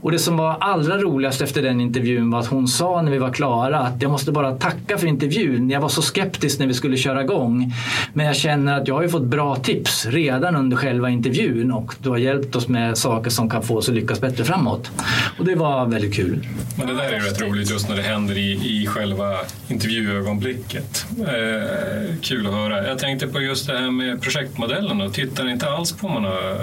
Och 0.02 0.12
det 0.12 0.20
som 0.20 0.38
var 0.38 0.58
allra 0.60 0.98
roligast 0.98 1.42
efter 1.42 1.62
den 1.62 1.82
intervjun 1.82 2.32
var 2.32 2.40
att 2.40 2.48
hon 2.48 2.68
sa 2.68 3.02
när 3.02 3.12
vi 3.12 3.18
var 3.18 3.34
klara 3.34 3.80
att 3.80 4.02
jag 4.02 4.12
måste 4.12 4.32
bara 4.32 4.56
tacka 4.56 4.98
för 4.98 5.08
intervjun. 5.08 5.70
Jag 5.70 5.82
var 5.82 5.90
så 5.90 6.02
skeptisk 6.02 6.60
när 6.60 6.68
vi 6.68 6.74
skulle 6.74 6.98
köra 6.98 7.24
igång. 7.24 7.74
Men 8.14 8.26
jag 8.26 8.36
känner 8.36 8.82
att 8.82 8.88
jag 8.88 8.96
har 8.96 9.02
ju 9.02 9.10
fått 9.10 9.26
bra 9.26 9.56
tips 9.56 10.06
redan 10.06 10.56
under 10.56 10.78
själva 10.78 11.10
intervjun 11.10 11.72
och 11.72 11.94
du 12.00 12.10
har 12.10 12.18
hjälpt 12.18 12.56
oss 12.56 12.68
med 12.68 12.98
saker 12.98 13.30
som 13.30 13.50
kan 13.50 13.64
få 13.64 13.78
oss 13.78 13.90
att 13.90 13.96
lyckas 13.96 14.22
bättre 14.22 14.44
framåt. 14.44 14.92
Och 15.40 15.46
det 15.46 15.56
var 15.56 15.86
väldigt 15.86 16.16
kul. 16.16 16.48
Men 16.78 16.88
det 16.88 16.94
där 16.94 17.12
är 17.12 17.20
rätt 17.20 17.42
roligt 17.42 17.70
just 17.70 17.90
när 17.90 17.96
det 17.96 18.02
händer 18.02 18.38
i, 18.38 18.52
i 18.52 18.88
själva 18.88 19.34
intervjuögonblicket 19.68 20.57
ögonblicket. 20.58 21.06
Eh, 21.20 22.16
kul 22.22 22.48
att 22.48 22.54
höra. 22.54 22.88
Jag 22.88 23.00
tänkte 23.00 23.28
på 23.28 23.42
just 23.42 23.68
det 23.68 23.78
här 23.78 23.92
med 23.92 24.22
projektmodellen. 24.22 25.02
Och 25.02 25.14
tittar 25.14 25.50
inte 25.50 25.70
alls 25.70 25.92
på 25.92 26.08
om 26.08 26.14
man 26.14 26.24
har 26.24 26.58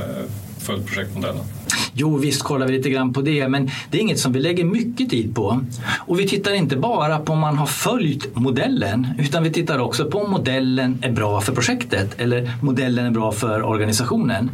följt 0.58 0.86
projektmodellen? 0.86 1.44
Jo, 1.96 2.16
visst 2.16 2.42
kollar 2.42 2.66
vi 2.66 2.72
lite 2.72 2.90
grann 2.90 3.12
på 3.12 3.20
det, 3.20 3.48
men 3.48 3.70
det 3.90 3.98
är 3.98 4.02
inget 4.02 4.18
som 4.18 4.32
vi 4.32 4.40
lägger 4.40 4.64
mycket 4.64 5.10
tid 5.10 5.34
på. 5.34 5.60
Och 5.98 6.20
vi 6.20 6.28
tittar 6.28 6.52
inte 6.52 6.76
bara 6.76 7.18
på 7.18 7.32
om 7.32 7.38
man 7.38 7.58
har 7.58 7.66
följt 7.66 8.36
modellen, 8.36 9.06
utan 9.18 9.42
vi 9.42 9.50
tittar 9.50 9.78
också 9.78 10.04
på 10.10 10.18
om 10.18 10.30
modellen 10.30 10.98
är 11.02 11.12
bra 11.12 11.40
för 11.40 11.52
projektet 11.52 12.20
eller 12.20 12.52
modellen 12.62 13.06
är 13.06 13.10
bra 13.10 13.32
för 13.32 13.62
organisationen. 13.62 14.50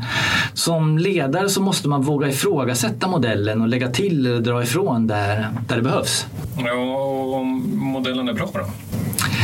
Som 0.54 0.98
ledare 0.98 1.48
så 1.48 1.62
måste 1.62 1.88
man 1.88 2.02
våga 2.02 2.28
ifrågasätta 2.28 3.08
modellen 3.08 3.60
och 3.60 3.68
lägga 3.68 3.90
till 3.90 4.26
eller 4.26 4.40
dra 4.40 4.62
ifrån 4.62 5.06
där, 5.06 5.48
där 5.68 5.76
det 5.76 5.82
behövs. 5.82 6.26
Ja, 6.64 6.72
och 6.72 7.34
om 7.34 7.70
modellen 7.74 8.28
är 8.28 8.32
bra 8.32 8.50
då? 8.54 8.89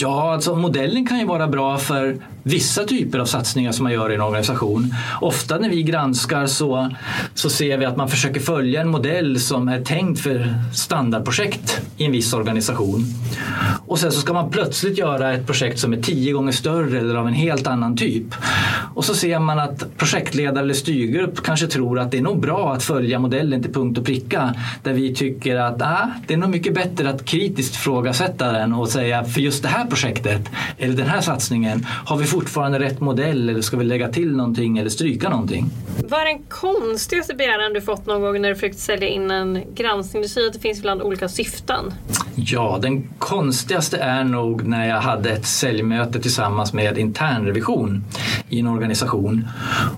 Ja, 0.00 0.32
alltså 0.32 0.56
modellen 0.56 1.06
kan 1.06 1.18
ju 1.18 1.26
vara 1.26 1.48
bra 1.48 1.78
för 1.78 2.16
vissa 2.42 2.84
typer 2.84 3.18
av 3.18 3.24
satsningar 3.24 3.72
som 3.72 3.84
man 3.84 3.92
gör 3.92 4.10
i 4.10 4.14
en 4.14 4.20
organisation. 4.20 4.94
Ofta 5.20 5.58
när 5.58 5.70
vi 5.70 5.82
granskar 5.82 6.46
så, 6.46 6.90
så 7.34 7.50
ser 7.50 7.78
vi 7.78 7.84
att 7.84 7.96
man 7.96 8.08
försöker 8.08 8.40
följa 8.40 8.80
en 8.80 8.88
modell 8.88 9.40
som 9.40 9.68
är 9.68 9.80
tänkt 9.82 10.20
för 10.20 10.54
standardprojekt 10.74 11.80
i 11.96 12.04
en 12.04 12.12
viss 12.12 12.32
organisation. 12.32 13.04
Och 13.86 13.98
sen 13.98 14.12
så 14.12 14.20
ska 14.20 14.32
man 14.32 14.50
plötsligt 14.50 14.98
göra 14.98 15.32
ett 15.32 15.46
projekt 15.46 15.78
som 15.78 15.92
är 15.92 16.02
tio 16.02 16.32
gånger 16.32 16.52
större 16.52 16.98
eller 16.98 17.14
av 17.14 17.28
en 17.28 17.34
helt 17.34 17.66
annan 17.66 17.96
typ. 17.96 18.34
Och 18.94 19.04
så 19.04 19.14
ser 19.14 19.38
man 19.38 19.58
att 19.58 19.96
projektledare 19.96 20.64
eller 20.64 20.74
styrgrupp 20.74 21.42
kanske 21.42 21.66
tror 21.66 21.98
att 21.98 22.10
det 22.10 22.18
är 22.18 22.22
nog 22.22 22.40
bra 22.40 22.72
att 22.72 22.82
följa 22.82 23.18
modellen 23.18 23.62
till 23.62 23.72
punkt 23.72 23.98
och 23.98 24.04
pricka. 24.04 24.54
Där 24.82 24.92
vi 24.92 25.14
tycker 25.14 25.56
att 25.56 25.82
ah, 25.82 26.10
det 26.26 26.34
är 26.34 26.38
nog 26.38 26.50
mycket 26.50 26.74
bättre 26.74 27.10
att 27.10 27.24
kritiskt 27.24 27.76
frågasätta 27.76 28.52
den 28.52 28.72
och 28.72 28.88
säga 28.88 29.24
för 29.24 29.40
just 29.40 29.62
det 29.62 29.68
här 29.68 29.87
projektet 29.88 30.42
eller 30.78 30.96
den 30.96 31.06
här 31.06 31.20
satsningen 31.20 31.86
har 32.06 32.16
vi 32.16 32.24
fortfarande 32.24 32.78
rätt 32.78 33.00
modell 33.00 33.48
eller 33.48 33.60
ska 33.60 33.76
vi 33.76 33.84
lägga 33.84 34.08
till 34.08 34.36
någonting 34.36 34.78
eller 34.78 34.90
stryka 34.90 35.28
någonting? 35.28 35.70
Vad 36.08 36.20
är 36.20 36.24
den 36.24 36.42
konstigaste 36.48 37.34
begäran 37.34 37.72
du 37.72 37.80
fått 37.80 38.06
någon 38.06 38.20
gång 38.20 38.42
när 38.42 38.48
du 38.48 38.54
försökt 38.54 38.78
sälja 38.78 39.08
in 39.08 39.30
en 39.30 39.62
granskning? 39.74 40.22
Du 40.22 40.28
säger 40.28 40.46
att 40.46 40.52
det 40.52 40.60
finns 40.60 40.78
ibland 40.78 41.02
olika 41.02 41.28
syften. 41.28 41.94
Ja, 42.34 42.78
den 42.82 43.08
konstigaste 43.18 43.98
är 43.98 44.24
nog 44.24 44.66
när 44.66 44.88
jag 44.88 45.00
hade 45.00 45.30
ett 45.30 45.46
säljmöte 45.46 46.20
tillsammans 46.20 46.72
med 46.72 46.98
internrevision 46.98 48.04
i 48.48 48.60
en 48.60 48.66
organisation. 48.66 49.48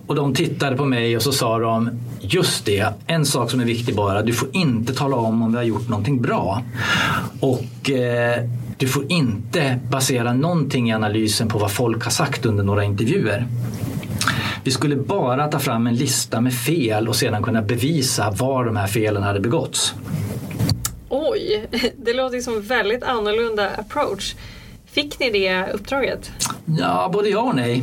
Och 0.07 0.15
de 0.15 0.35
tittade 0.35 0.77
på 0.77 0.85
mig 0.85 1.17
och 1.17 1.23
så 1.23 1.33
sa 1.33 1.59
de 1.59 1.91
Just 2.21 2.65
det, 2.65 2.87
en 3.07 3.27
sak 3.27 3.51
som 3.51 3.61
är 3.61 3.65
viktig 3.65 3.97
bara, 3.97 4.23
du 4.23 4.33
får 4.33 4.49
inte 4.53 4.95
tala 4.95 5.17
om 5.17 5.43
om 5.43 5.53
vi 5.53 5.57
har 5.57 5.65
gjort 5.65 5.89
någonting 5.89 6.23
bra. 6.23 6.63
Och 7.41 7.91
eh, 7.91 8.45
du 8.81 8.89
får 8.89 9.13
inte 9.13 9.79
basera 9.91 10.33
någonting 10.33 10.91
i 10.91 10.93
analysen 10.93 11.49
på 11.49 11.59
vad 11.59 11.73
folk 11.73 12.05
har 12.05 12.11
sagt 12.11 12.47
under 12.47 12.65
några 12.65 12.85
intervjuer. 12.85 13.47
Vi 14.65 14.71
skulle 14.71 14.97
bara 14.97 15.49
ta 15.49 15.59
fram 15.59 15.87
en 15.87 15.95
lista 15.95 16.41
med 16.41 16.55
fel 16.55 17.09
och 17.09 17.17
sedan 17.17 17.43
kunna 17.43 17.63
bevisa 17.63 18.31
var 18.31 18.65
de 18.65 18.77
här 18.77 18.87
felen 18.87 19.23
hade 19.23 19.41
begåtts. 19.41 19.95
Oj, 21.09 21.69
det 21.97 22.15
låter 22.15 22.41
som 22.41 22.55
en 22.55 22.63
väldigt 22.63 23.03
annorlunda 23.03 23.71
approach. 23.71 24.35
Fick 24.93 25.21
ni 25.21 25.31
det 25.31 25.73
uppdraget? 25.73 26.31
Ja, 26.79 27.11
både 27.13 27.29
ja 27.29 27.41
och 27.41 27.55
nej. 27.55 27.83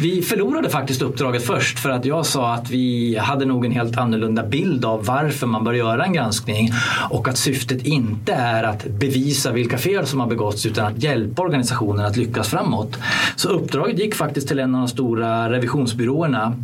Vi 0.00 0.22
förlorade 0.22 0.70
faktiskt 0.70 1.02
uppdraget 1.02 1.46
först 1.46 1.78
för 1.78 1.90
att 1.90 2.04
jag 2.04 2.26
sa 2.26 2.54
att 2.54 2.70
vi 2.70 3.16
hade 3.16 3.44
nog 3.44 3.64
en 3.64 3.72
helt 3.72 3.98
annorlunda 3.98 4.42
bild 4.42 4.84
av 4.84 5.04
varför 5.04 5.46
man 5.46 5.64
bör 5.64 5.72
göra 5.72 6.04
en 6.04 6.12
granskning 6.12 6.70
och 7.10 7.28
att 7.28 7.38
syftet 7.38 7.86
inte 7.86 8.32
är 8.32 8.64
att 8.64 8.84
bevisa 8.84 9.52
vilka 9.52 9.78
fel 9.78 10.06
som 10.06 10.20
har 10.20 10.26
begåtts 10.26 10.66
utan 10.66 10.86
att 10.86 11.02
hjälpa 11.02 11.42
organisationen 11.42 12.06
att 12.06 12.16
lyckas 12.16 12.48
framåt. 12.48 12.98
Så 13.36 13.48
uppdraget 13.48 13.98
gick 13.98 14.14
faktiskt 14.14 14.48
till 14.48 14.58
en 14.58 14.74
av 14.74 14.80
de 14.80 14.88
stora 14.88 15.50
revisionsbyråerna. 15.50 16.56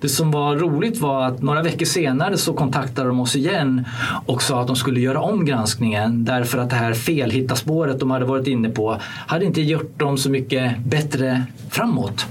Det 0.00 0.08
som 0.08 0.30
var 0.30 0.56
roligt 0.56 0.98
var 0.98 1.26
att 1.26 1.42
några 1.42 1.62
veckor 1.62 1.86
senare 1.86 2.36
så 2.36 2.52
kontaktade 2.52 3.08
de 3.08 3.20
oss 3.20 3.36
igen 3.36 3.84
och 4.26 4.42
sa 4.42 4.60
att 4.60 4.66
de 4.66 4.76
skulle 4.76 5.00
göra 5.00 5.20
om 5.20 5.44
granskningen 5.44 6.24
därför 6.24 6.58
att 6.58 6.70
det 6.70 6.76
här 6.76 6.94
felhittaspåret 6.94 8.00
de 8.00 8.10
hade 8.10 8.24
varit 8.24 8.46
inne 8.46 8.68
på 8.68 9.00
hade 9.30 9.44
inte 9.44 9.60
gjort 9.60 9.98
dem 9.98 10.18
så 10.18 10.30
mycket 10.30 10.78
bättre 10.78 11.44
framåt. 11.70 12.26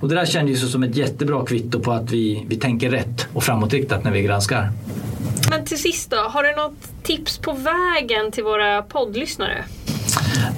Och 0.00 0.08
det 0.08 0.14
där 0.14 0.26
kändes 0.26 0.72
som 0.72 0.82
ett 0.82 0.96
jättebra 0.96 1.46
kvitto 1.46 1.80
på 1.80 1.92
att 1.92 2.10
vi, 2.10 2.44
vi 2.48 2.56
tänker 2.56 2.90
rätt 2.90 3.26
och 3.32 3.42
framåtriktat 3.42 4.04
när 4.04 4.10
vi 4.10 4.22
granskar. 4.22 4.70
Men 5.50 5.64
till 5.64 5.78
sist 5.78 6.10
då, 6.10 6.16
har 6.16 6.42
du 6.42 6.52
något 6.56 7.02
tips 7.02 7.38
på 7.38 7.52
vägen 7.52 8.32
till 8.32 8.44
våra 8.44 8.82
poddlyssnare? 8.82 9.64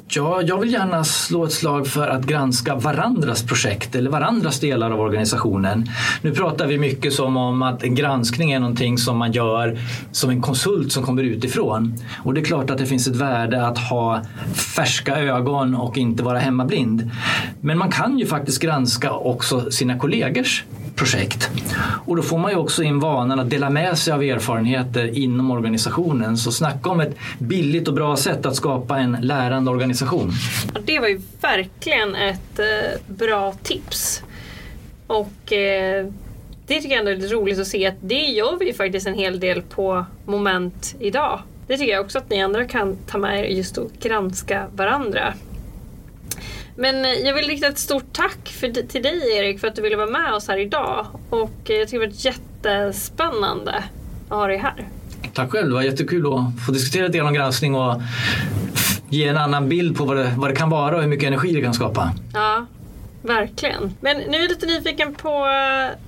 Ja, 0.08 0.42
jag 0.42 0.60
vill 0.60 0.72
gärna 0.72 1.04
slå 1.04 1.44
ett 1.44 1.52
slag 1.52 1.86
för 1.86 2.08
att 2.08 2.26
granska 2.26 2.74
varandras 2.74 3.42
projekt 3.42 3.94
eller 3.94 4.10
varandras 4.10 4.60
delar 4.60 4.90
av 4.90 5.00
organisationen. 5.00 5.90
Nu 6.22 6.34
pratar 6.34 6.66
vi 6.66 6.78
mycket 6.78 7.12
som 7.12 7.36
om 7.36 7.62
att 7.62 7.82
en 7.82 7.94
granskning 7.94 8.52
är 8.52 8.60
någonting 8.60 8.98
som 8.98 9.18
man 9.18 9.32
gör 9.32 9.78
som 10.12 10.30
en 10.30 10.42
konsult 10.42 10.92
som 10.92 11.02
kommer 11.02 11.22
utifrån. 11.22 11.98
Och 12.24 12.34
det 12.34 12.40
är 12.40 12.44
klart 12.44 12.70
att 12.70 12.78
det 12.78 12.86
finns 12.86 13.06
ett 13.06 13.16
värde 13.16 13.66
att 13.66 13.78
ha 13.78 14.22
färska 14.54 15.16
ögon 15.16 15.74
och 15.74 15.98
inte 15.98 16.22
vara 16.22 16.38
hemmablind. 16.38 17.10
Men 17.60 17.78
man 17.78 17.90
kan 17.90 18.18
ju 18.18 18.26
faktiskt 18.26 18.62
granska 18.62 19.12
också 19.12 19.70
sina 19.70 19.98
kollegors 19.98 20.64
projekt. 20.96 21.50
Och 22.06 22.16
då 22.16 22.22
får 22.22 22.38
man 22.38 22.50
ju 22.50 22.56
också 22.56 22.82
in 22.82 23.00
vanan 23.00 23.40
att 23.40 23.50
dela 23.50 23.70
med 23.70 23.98
sig 23.98 24.12
av 24.12 24.22
erfarenheter 24.22 25.18
inom 25.18 25.50
organisationen. 25.50 26.36
Så 26.36 26.52
snacka 26.52 26.90
om 26.90 27.00
ett 27.00 27.16
billigt 27.38 27.88
och 27.88 27.94
bra 27.94 28.16
sätt 28.16 28.46
att 28.46 28.56
skapa 28.56 28.98
en 28.98 29.16
lärande 29.20 29.70
organisation. 29.70 30.32
Det 30.84 30.98
var 30.98 31.08
ju 31.08 31.20
verkligen 31.40 32.14
ett 32.14 32.58
eh, 32.58 33.00
bra 33.06 33.54
tips. 33.62 34.22
Och 35.06 35.52
eh, 35.52 36.06
det 36.66 36.74
tycker 36.74 36.90
jag 36.90 36.98
ändå 36.98 37.10
är 37.10 37.16
lite 37.16 37.34
roligt 37.34 37.58
att 37.58 37.66
se 37.66 37.86
att 37.86 37.94
det 38.00 38.24
gör 38.24 38.58
vi 38.58 38.66
ju 38.66 38.74
faktiskt 38.74 39.06
en 39.06 39.14
hel 39.14 39.40
del 39.40 39.62
på 39.62 40.06
Moment 40.24 40.94
idag. 40.98 41.40
Det 41.66 41.76
tycker 41.76 41.92
jag 41.92 42.04
också 42.04 42.18
att 42.18 42.30
ni 42.30 42.42
andra 42.42 42.64
kan 42.64 42.96
ta 43.06 43.18
med 43.18 43.40
er 43.40 43.44
just 43.44 43.78
att 43.78 43.92
granska 44.00 44.66
varandra. 44.74 45.34
Men 46.76 47.04
eh, 47.04 47.10
jag 47.10 47.34
vill 47.34 47.46
rikta 47.46 47.66
ett 47.66 47.78
stort 47.78 48.12
tack 48.12 48.48
för, 48.48 48.68
till 48.68 49.02
dig 49.02 49.36
Erik 49.36 49.60
för 49.60 49.68
att 49.68 49.76
du 49.76 49.82
ville 49.82 49.96
vara 49.96 50.10
med 50.10 50.32
oss 50.34 50.48
här 50.48 50.58
idag. 50.58 51.06
Och 51.30 51.70
eh, 51.70 51.76
jag 51.76 51.88
tycker 51.88 52.00
det 52.00 52.06
var 52.06 52.14
jättespännande 52.16 53.84
att 54.28 54.36
ha 54.36 54.46
dig 54.46 54.58
här. 54.58 54.88
Tack 55.34 55.50
själv, 55.50 55.68
det 55.68 55.74
var 55.74 55.82
jättekul 55.82 56.26
att 56.26 56.66
få 56.66 56.72
diskutera 56.72 57.06
lite 57.06 57.20
om 57.20 57.34
granskning 57.34 57.74
och 57.74 58.02
ge 59.08 59.28
en 59.28 59.36
annan 59.36 59.68
bild 59.68 59.96
på 59.96 60.04
vad 60.04 60.16
det, 60.16 60.34
vad 60.36 60.50
det 60.50 60.56
kan 60.56 60.70
vara 60.70 60.96
och 60.96 61.02
hur 61.02 61.08
mycket 61.08 61.26
energi 61.26 61.52
det 61.52 61.62
kan 61.62 61.74
skapa. 61.74 62.12
Ja, 62.34 62.66
verkligen. 63.22 63.94
Men 64.00 64.16
nu 64.16 64.36
är 64.36 64.40
jag 64.40 64.48
lite 64.48 64.66
nyfiken 64.66 65.14
på 65.14 65.28
eh, 65.28 65.98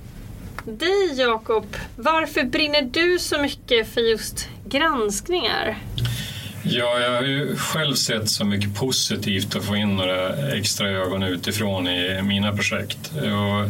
dig 0.73 1.13
Jakob. 1.17 1.65
Varför 1.95 2.43
brinner 2.43 2.81
du 2.81 3.19
så 3.19 3.41
mycket 3.41 3.93
för 3.93 4.01
just 4.01 4.49
granskningar? 4.65 5.77
Ja, 6.63 6.99
jag 6.99 7.11
har 7.11 7.23
ju 7.23 7.55
själv 7.55 7.95
sett 7.95 8.29
så 8.29 8.45
mycket 8.45 8.75
positivt 8.75 9.55
att 9.55 9.65
få 9.65 9.75
in 9.75 9.95
några 9.95 10.51
extra 10.51 10.89
ögon 10.89 11.23
utifrån 11.23 11.87
i 11.87 12.21
mina 12.21 12.55
projekt. 12.55 13.11
Och 13.13 13.69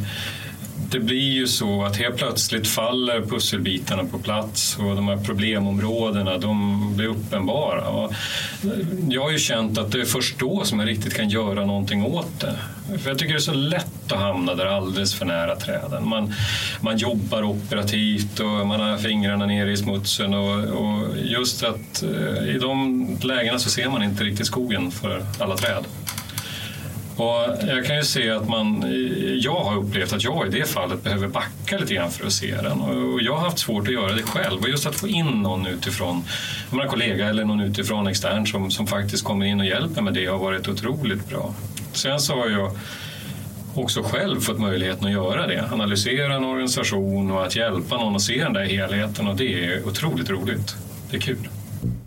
det 0.91 0.99
blir 0.99 1.31
ju 1.33 1.47
så 1.47 1.83
att 1.83 1.97
helt 1.97 2.17
plötsligt 2.17 2.67
faller 2.67 3.21
pusselbitarna 3.21 4.05
på 4.05 4.19
plats 4.19 4.77
och 4.79 4.95
de 4.95 5.07
här 5.07 5.17
problemområdena 5.17 6.37
de 6.37 6.79
blir 6.95 7.07
uppenbara. 7.07 7.87
Och 7.89 8.13
jag 9.09 9.21
har 9.21 9.31
ju 9.31 9.39
känt 9.39 9.77
att 9.77 9.91
det 9.91 10.01
är 10.01 10.05
först 10.05 10.39
då 10.39 10.63
som 10.63 10.79
jag 10.79 10.89
riktigt 10.89 11.13
kan 11.13 11.29
göra 11.29 11.65
någonting 11.65 12.05
åt 12.05 12.39
det. 12.39 12.55
För 12.97 13.09
jag 13.09 13.19
tycker 13.19 13.33
det 13.33 13.37
är 13.37 13.41
så 13.41 13.53
lätt 13.53 14.11
att 14.11 14.19
hamna 14.19 14.55
där 14.55 14.65
alldeles 14.65 15.15
för 15.15 15.25
nära 15.25 15.55
träden. 15.55 16.07
Man, 16.09 16.33
man 16.81 16.97
jobbar 16.97 17.43
operativt 17.43 18.39
och 18.39 18.67
man 18.67 18.79
har 18.79 18.97
fingrarna 18.97 19.45
nere 19.45 19.71
i 19.71 19.77
smutsen 19.77 20.33
och, 20.33 20.59
och 20.59 21.17
just 21.23 21.63
att 21.63 22.03
eh, 22.03 22.55
i 22.55 22.57
de 22.61 23.07
lägena 23.23 23.59
så 23.59 23.69
ser 23.69 23.89
man 23.89 24.03
inte 24.03 24.23
riktigt 24.23 24.47
skogen 24.47 24.91
för 24.91 25.25
alla 25.39 25.57
träd. 25.57 25.85
Och 27.19 27.67
jag 27.67 27.85
kan 27.85 27.95
ju 27.95 28.03
se 28.03 28.29
att 28.29 28.49
man, 28.49 28.83
jag 29.41 29.59
har 29.59 29.77
upplevt 29.77 30.13
att 30.13 30.23
jag 30.23 30.47
i 30.47 30.49
det 30.49 30.65
fallet 30.65 31.03
behöver 31.03 31.27
backa 31.27 31.77
lite 31.77 31.93
grann 31.93 32.11
för 32.11 32.25
att 32.25 32.33
se 32.33 32.55
den. 32.55 32.81
Och 32.81 33.21
jag 33.21 33.33
har 33.35 33.41
haft 33.41 33.59
svårt 33.59 33.87
att 33.87 33.93
göra 33.93 34.13
det 34.13 34.23
själv. 34.23 34.61
Och 34.61 34.69
just 34.69 34.85
att 34.85 34.95
få 34.95 35.07
in 35.07 35.25
någon 35.25 35.67
utifrån, 35.67 36.23
en 36.71 36.87
kollega 36.87 37.29
eller 37.29 37.45
någon 37.45 37.59
utifrån 37.59 38.07
extern 38.07 38.47
som, 38.47 38.71
som 38.71 38.87
faktiskt 38.87 39.23
kommer 39.23 39.45
in 39.45 39.59
och 39.59 39.65
hjälper 39.65 40.01
med 40.01 40.13
det 40.13 40.25
har 40.25 40.37
varit 40.37 40.67
otroligt 40.67 41.29
bra. 41.29 41.53
Sen 41.93 42.19
så 42.19 42.35
har 42.35 42.49
jag 42.49 42.71
också 43.73 44.03
själv 44.03 44.39
fått 44.39 44.59
möjligheten 44.59 45.05
att 45.05 45.11
göra 45.11 45.47
det. 45.47 45.69
Analysera 45.71 46.35
en 46.35 46.45
organisation 46.45 47.31
och 47.31 47.45
att 47.45 47.55
hjälpa 47.55 47.97
någon 47.97 48.15
att 48.15 48.21
se 48.21 48.43
den 48.43 48.53
där 48.53 48.65
helheten 48.65 49.27
och 49.27 49.35
det 49.35 49.65
är 49.65 49.87
otroligt 49.87 50.29
roligt. 50.29 50.75
Det 51.11 51.17
är 51.17 51.21
kul. 51.21 51.49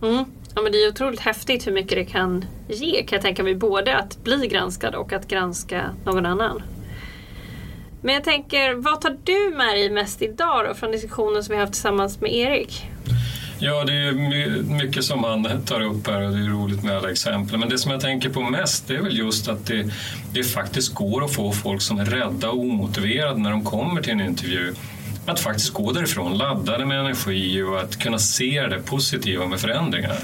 Mm. 0.03 0.25
Ja, 0.55 0.62
men 0.62 0.72
det 0.72 0.79
är 0.79 0.88
otroligt 0.88 1.20
häftigt 1.20 1.66
hur 1.66 1.72
mycket 1.72 1.98
det 1.98 2.05
kan 2.05 2.44
ge 2.73 3.03
kan 3.03 3.17
jag 3.17 3.23
tänka 3.23 3.43
mig. 3.43 3.55
Både 3.55 3.97
att 3.97 4.25
bli 4.25 4.47
granskad 4.47 4.95
och 4.95 5.13
att 5.13 5.29
granska 5.29 5.91
någon 6.05 6.27
annan. 6.27 6.63
Men 8.01 8.15
jag 8.15 8.25
tänker, 8.25 8.75
vad 8.75 9.01
tar 9.01 9.17
du 9.25 9.57
med 9.57 9.75
dig 9.75 9.91
mest 9.91 10.23
idag 10.23 10.65
då, 10.69 10.75
från 10.75 10.93
diskussionen 10.93 11.45
som 11.45 11.55
vi 11.55 11.61
haft 11.61 11.73
tillsammans 11.73 12.21
med 12.21 12.35
Erik? 12.35 12.87
Ja, 13.59 13.85
det 13.85 13.93
är 13.93 14.13
mycket 14.63 15.05
som 15.05 15.25
han 15.25 15.65
tar 15.65 15.81
upp 15.81 16.07
här 16.07 16.23
och 16.23 16.33
det 16.33 16.39
är 16.39 16.49
roligt 16.49 16.83
med 16.83 16.97
alla 16.97 17.11
exempel. 17.11 17.59
Men 17.59 17.69
det 17.69 17.79
som 17.79 17.91
jag 17.91 18.01
tänker 18.01 18.31
på 18.31 18.41
mest 18.41 18.89
det 18.89 18.95
är 18.95 19.03
väl 19.03 19.19
just 19.19 19.49
att 19.49 19.67
det, 19.67 19.91
det 20.33 20.45
faktiskt 20.45 20.95
går 20.95 21.25
att 21.25 21.35
få 21.35 21.53
folk 21.53 21.83
som 21.83 21.99
är 21.99 22.05
rädda 22.05 22.51
och 22.51 22.61
omotiverade 22.61 23.39
när 23.41 23.51
de 23.51 23.65
kommer 23.65 24.03
till 24.03 24.13
en 24.13 24.21
intervju 24.21 24.75
att 25.27 25.41
faktiskt 25.41 25.71
gå 25.71 25.93
därifrån 25.93 26.39
laddade 26.39 26.87
med 26.87 27.01
energi 27.01 27.63
och 27.63 27.81
att 27.81 27.99
kunna 27.99 28.19
se 28.19 28.67
det 28.67 28.79
positiva 28.79 29.47
med 29.47 29.61
förändringar. 29.61 30.17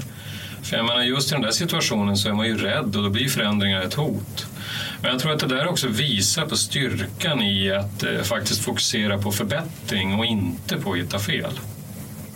För 0.63 0.77
jag 0.77 0.85
menar, 0.85 1.01
just 1.01 1.31
i 1.31 1.35
den 1.35 1.41
där 1.41 1.51
situationen 1.51 2.17
så 2.17 2.29
är 2.29 2.33
man 2.33 2.47
ju 2.47 2.57
rädd 2.57 2.95
och 2.95 3.03
då 3.03 3.09
blir 3.09 3.29
förändringar 3.29 3.81
ett 3.81 3.93
hot. 3.93 4.45
Men 5.01 5.11
jag 5.11 5.19
tror 5.19 5.31
att 5.31 5.39
det 5.39 5.47
där 5.47 5.67
också 5.67 5.87
visar 5.87 6.45
på 6.45 6.57
styrkan 6.57 7.41
i 7.41 7.71
att 7.71 8.03
eh, 8.03 8.21
faktiskt 8.21 8.65
fokusera 8.65 9.17
på 9.17 9.31
förbättring 9.31 10.19
och 10.19 10.25
inte 10.25 10.77
på 10.77 10.91
att 10.91 10.97
hitta 10.97 11.19
fel. 11.19 11.51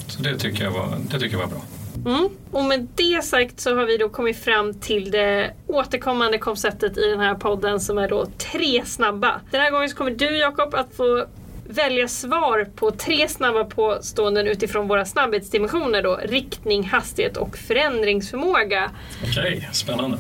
Så 0.08 0.22
det 0.22 0.38
tycker 0.38 0.64
jag 0.64 0.72
var, 0.72 0.98
det 1.12 1.20
tycker 1.20 1.38
jag 1.38 1.48
var 1.48 1.48
bra. 1.48 1.62
Mm. 2.06 2.30
Och 2.52 2.66
med 2.66 2.88
det 2.96 3.24
sagt 3.24 3.60
så 3.60 3.76
har 3.76 3.86
vi 3.86 3.98
då 3.98 4.10
kommit 4.10 4.44
fram 4.44 4.74
till 4.74 5.12
det 5.12 5.54
återkommande 5.68 6.38
konceptet 6.38 6.98
i 6.98 7.08
den 7.10 7.20
här 7.20 7.36
podden 7.36 7.80
som 7.80 7.98
är 7.98 8.10
då 8.10 8.26
tre 8.26 8.86
snabba. 8.86 9.42
Den 9.52 9.62
här 9.62 9.72
gången 9.72 9.90
så 9.90 9.96
kommer 9.96 10.12
du 10.12 10.38
Jakob 10.38 10.76
att 10.76 10.96
få 10.96 11.26
välja 11.68 12.08
svar 12.08 12.68
på 12.76 12.92
tre 12.92 13.28
snabba 13.28 13.64
påståenden 13.64 14.48
utifrån 14.48 14.88
våra 14.88 15.06
snabbhetsdimensioner 15.06 16.04
då. 16.04 16.20
Riktning, 16.24 16.84
hastighet 16.84 17.38
och 17.38 17.58
förändringsförmåga. 17.58 18.92
Okej, 19.24 19.58
okay, 19.58 19.62
spännande. 19.72 20.18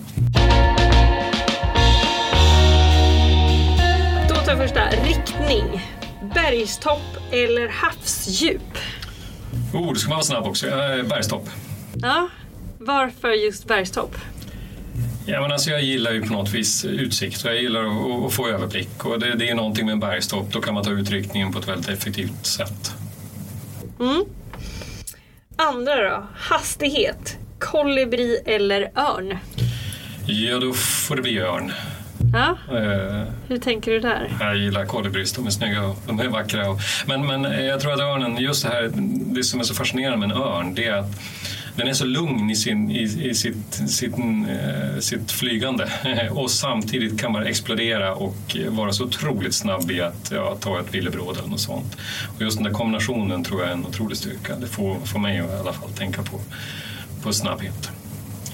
Då 4.29 4.35
tar 4.35 4.55
vi 4.55 4.61
första. 4.61 4.89
Riktning. 4.89 5.87
Bergstopp 6.35 7.17
eller 7.31 7.67
havsdjup? 7.67 8.77
Oh, 9.73 9.93
du 9.93 9.99
ska 9.99 10.09
man 10.09 10.15
vara 10.15 10.23
snabb 10.23 10.45
också. 10.47 10.65
Bergstopp. 11.09 11.49
Ja, 12.01 12.29
varför 12.77 13.29
just 13.29 13.65
bergstopp? 13.65 14.15
Ja, 15.25 15.41
men 15.41 15.51
alltså 15.51 15.69
jag 15.69 15.81
gillar 15.81 16.11
ju 16.11 16.21
på 16.21 16.33
något 16.33 16.49
vis 16.49 16.85
utsikt 16.85 17.45
och 17.45 17.51
jag 17.51 17.61
gillar 17.61 17.83
att, 17.83 18.25
att 18.25 18.33
få 18.33 18.47
överblick. 18.47 19.05
Och 19.05 19.19
det, 19.19 19.35
det, 19.35 19.49
är 19.49 19.55
någonting 19.55 19.85
med 19.85 19.93
en 19.93 19.99
bergstopp, 19.99 20.51
då 20.51 20.61
kan 20.61 20.73
man 20.73 20.83
ta 20.83 20.91
utryckningen 20.91 21.53
på 21.53 21.59
ett 21.59 21.67
väldigt 21.67 21.89
effektivt 21.89 22.45
sätt. 22.45 22.93
Mm. 23.99 24.23
Andra 25.55 26.09
då? 26.09 26.27
Hastighet. 26.35 27.37
Kolibri 27.59 28.39
eller 28.45 28.81
örn? 28.81 29.37
Ja, 30.25 30.59
då 30.59 30.73
får 30.73 31.15
det 31.15 31.21
bli 31.21 31.39
örn. 31.39 31.71
Ja. 32.33 32.57
Uh, 32.71 33.23
Hur 33.47 33.57
tänker 33.57 33.91
du 33.91 33.99
där? 33.99 34.37
Jag 34.39 34.57
gillar 34.57 34.85
kolibris, 34.85 35.33
de 35.33 35.47
är 35.47 35.51
snygga 35.51 35.85
och 35.85 35.97
de 36.07 36.19
är 36.19 36.27
vackra. 36.27 36.69
Och, 36.69 36.79
men, 37.05 37.25
men 37.25 37.65
jag 37.65 37.79
tror 37.79 37.93
att 37.93 37.99
örnen, 37.99 38.37
just 38.37 38.63
det 38.63 38.69
här, 38.69 38.91
det 39.35 39.43
som 39.43 39.59
är 39.59 39.63
så 39.63 39.73
fascinerande 39.73 40.27
med 40.27 40.35
en 40.35 40.41
örn, 40.41 40.75
det 40.75 40.85
är 40.85 40.93
att 40.93 41.19
den 41.75 41.87
är 41.87 41.93
så 41.93 42.05
lugn 42.05 42.49
i, 42.49 42.55
sin, 42.55 42.91
i, 42.91 43.01
i 43.01 43.35
sitt, 43.35 43.73
sitt, 43.87 44.17
eh, 44.17 44.99
sitt 44.99 45.31
flygande 45.31 45.89
och 46.31 46.51
samtidigt 46.51 47.19
kan 47.19 47.31
man 47.31 47.43
explodera 47.43 48.15
och 48.15 48.57
vara 48.69 48.93
så 48.93 49.03
otroligt 49.03 49.55
snabb 49.55 49.91
i 49.91 50.01
att 50.01 50.31
ja, 50.31 50.57
ta 50.59 50.79
ett 50.79 50.93
villebråd 50.93 51.37
eller 51.37 51.49
något 51.49 51.59
sånt. 51.59 51.97
Och 52.35 52.41
just 52.41 52.57
den 52.57 52.63
där 52.63 52.71
kombinationen 52.71 53.43
tror 53.43 53.61
jag 53.61 53.69
är 53.69 53.73
en 53.73 53.85
otrolig 53.85 54.17
styrka. 54.17 54.55
Det 54.55 54.67
får, 54.67 54.99
får 54.99 55.19
mig 55.19 55.39
att 55.39 55.49
i 55.49 55.53
alla 55.53 55.73
fall 55.73 55.89
tänka 55.89 56.23
på, 56.23 56.39
på 57.23 57.33
snabbhet 57.33 57.89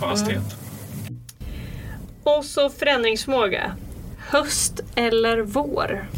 och 0.02 0.08
hastighet. 0.08 0.56
Mm. 1.08 1.20
Och 2.24 2.46
så 2.46 2.70
förändringsförmåga. 2.70 3.76
Höst 4.18 4.80
eller 4.96 5.38
vår? 5.42 6.10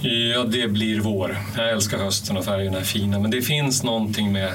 Ja, 0.00 0.44
det 0.44 0.68
blir 0.68 1.00
vår. 1.00 1.38
Jag 1.56 1.70
älskar 1.70 1.98
hösten 1.98 2.36
och 2.36 2.44
färgerna 2.44 2.78
är 2.78 2.84
fina 2.84 3.18
men 3.18 3.30
det 3.30 3.42
finns 3.42 3.82
någonting 3.82 4.32
med 4.32 4.52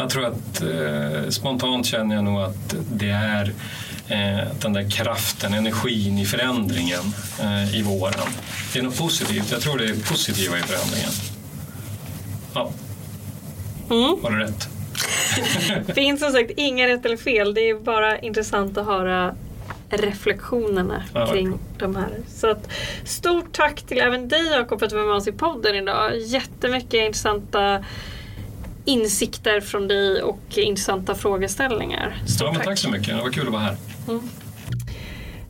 jag 0.00 0.10
tror 0.10 0.26
att 0.26 0.62
eh, 0.62 1.28
spontant 1.28 1.86
känner 1.86 2.14
jag 2.14 2.24
nog 2.24 2.40
att 2.40 2.74
det 2.92 3.10
är 3.10 3.52
eh, 4.08 4.48
den 4.60 4.72
där 4.72 4.90
kraften, 4.90 5.54
energin 5.54 6.18
i 6.18 6.26
förändringen 6.26 7.14
eh, 7.40 7.76
i 7.78 7.82
våren. 7.82 8.28
Det 8.72 8.78
är 8.78 8.82
något 8.82 8.98
positivt. 8.98 9.50
Jag 9.52 9.60
tror 9.60 9.78
det 9.78 9.84
är 9.84 9.94
positiva 9.94 10.58
i 10.58 10.60
förändringen. 10.60 11.10
Ja. 12.54 12.72
Mm. 13.90 14.22
Var 14.22 14.30
det 14.30 14.44
rätt? 14.44 14.68
Det 15.86 15.94
finns 15.94 16.20
som 16.20 16.32
sagt 16.32 16.50
inga 16.56 16.88
rätt 16.88 17.06
eller 17.06 17.16
fel. 17.16 17.54
Det 17.54 17.60
är 17.60 17.74
bara 17.74 18.18
intressant 18.18 18.78
att 18.78 18.86
höra 18.86 19.34
reflektionerna 19.90 21.04
kring 21.32 21.58
de 21.78 21.96
här. 21.96 22.08
Så 22.28 22.50
att, 22.50 22.68
stort 23.04 23.52
tack 23.52 23.82
till 23.82 23.98
även 23.98 24.28
dig 24.28 24.46
Jakob 24.46 24.78
för 24.78 24.86
att 24.86 24.90
du 24.90 24.96
var 24.96 25.06
med 25.06 25.14
oss 25.14 25.28
i 25.28 25.32
podden 25.32 25.74
idag. 25.74 26.18
Jättemycket 26.18 26.94
intressanta 26.94 27.84
insikter 28.84 29.60
från 29.60 29.88
dig 29.88 30.22
och 30.22 30.58
intressanta 30.58 31.14
frågeställninar. 31.14 32.14
Stort 32.26 32.46
ja, 32.46 32.54
tack. 32.54 32.64
tack 32.64 32.78
så 32.78 32.90
mycket, 32.90 33.16
det 33.16 33.22
var 33.22 33.30
kul 33.30 33.46
att 33.46 33.52
vara 33.52 33.62
här. 33.62 33.76
Mm. 34.08 34.28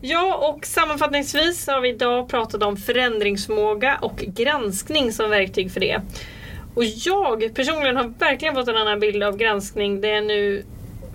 Ja, 0.01 0.35
och 0.35 0.67
sammanfattningsvis 0.67 1.67
har 1.67 1.81
vi 1.81 1.89
idag 1.89 2.29
pratat 2.29 2.63
om 2.63 2.77
förändringsförmåga 2.77 3.99
och 4.01 4.17
granskning 4.17 5.13
som 5.13 5.31
verktyg 5.31 5.73
för 5.73 5.81
det. 5.81 6.01
Och 6.75 6.85
jag 6.85 7.55
personligen 7.55 7.97
har 7.97 8.05
verkligen 8.19 8.55
fått 8.55 8.69
en 8.69 8.77
annan 8.77 9.01
bild 9.01 9.23
av 9.23 9.37
granskning. 9.37 10.01
Det 10.01 10.11
är 10.11 10.21
nu 10.21 10.65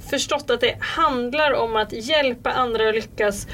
förstått 0.10 0.49
att 0.49 0.62
det 0.62 0.78
handlar 0.80 1.54
om 1.54 1.75
att 1.75 1.93
hjälpa 1.93 2.51
andra 2.51 2.89
att 2.89 2.95
lyckas 2.95 3.47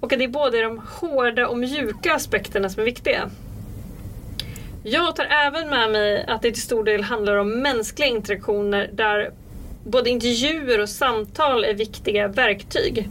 och 0.00 0.12
att 0.12 0.18
det 0.18 0.24
är 0.24 0.28
både 0.28 0.62
de 0.62 0.82
hårda 1.00 1.48
och 1.48 1.58
mjuka 1.58 2.14
aspekterna 2.14 2.68
som 2.68 2.80
är 2.80 2.84
viktiga. 2.84 3.30
Jag 4.88 5.16
tar 5.16 5.24
även 5.24 5.68
med 5.68 5.90
mig 5.90 6.24
att 6.28 6.42
det 6.42 6.52
till 6.52 6.62
stor 6.62 6.84
del 6.84 7.02
handlar 7.02 7.36
om 7.36 7.62
mänskliga 7.62 8.08
interaktioner 8.08 8.90
där 8.92 9.30
både 9.84 10.10
intervjuer 10.10 10.80
och 10.80 10.88
samtal 10.88 11.64
är 11.64 11.74
viktiga 11.74 12.28
verktyg. 12.28 13.08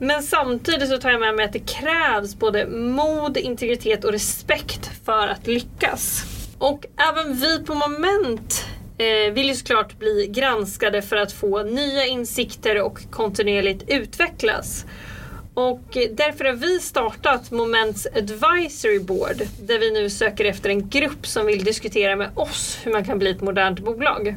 Men 0.00 0.22
samtidigt 0.22 0.88
så 0.88 0.98
tar 0.98 1.10
jag 1.10 1.20
med 1.20 1.34
mig 1.34 1.44
att 1.44 1.52
det 1.52 1.72
krävs 1.80 2.36
både 2.36 2.66
mod, 2.66 3.36
integritet 3.36 4.04
och 4.04 4.12
respekt 4.12 4.90
för 5.04 5.28
att 5.28 5.46
lyckas. 5.46 6.22
Och 6.58 6.86
även 7.10 7.34
vi 7.34 7.64
på 7.64 7.74
Moment 7.74 8.64
eh, 8.98 9.32
vill 9.32 9.48
ju 9.48 9.54
såklart 9.54 9.98
bli 9.98 10.26
granskade 10.26 11.02
för 11.02 11.16
att 11.16 11.32
få 11.32 11.62
nya 11.62 12.06
insikter 12.06 12.82
och 12.82 13.10
kontinuerligt 13.10 13.84
utvecklas. 13.86 14.84
Och 15.58 15.96
därför 16.10 16.44
har 16.44 16.52
vi 16.52 16.80
startat 16.80 17.50
Moments 17.50 18.06
Advisory 18.16 18.98
Board 18.98 19.42
där 19.60 19.78
vi 19.78 19.90
nu 19.90 20.10
söker 20.10 20.44
efter 20.44 20.70
en 20.70 20.88
grupp 20.88 21.26
som 21.26 21.46
vill 21.46 21.64
diskutera 21.64 22.16
med 22.16 22.30
oss 22.34 22.78
hur 22.82 22.92
man 22.92 23.04
kan 23.04 23.18
bli 23.18 23.30
ett 23.30 23.40
modernt 23.40 23.80
bolag. 23.80 24.36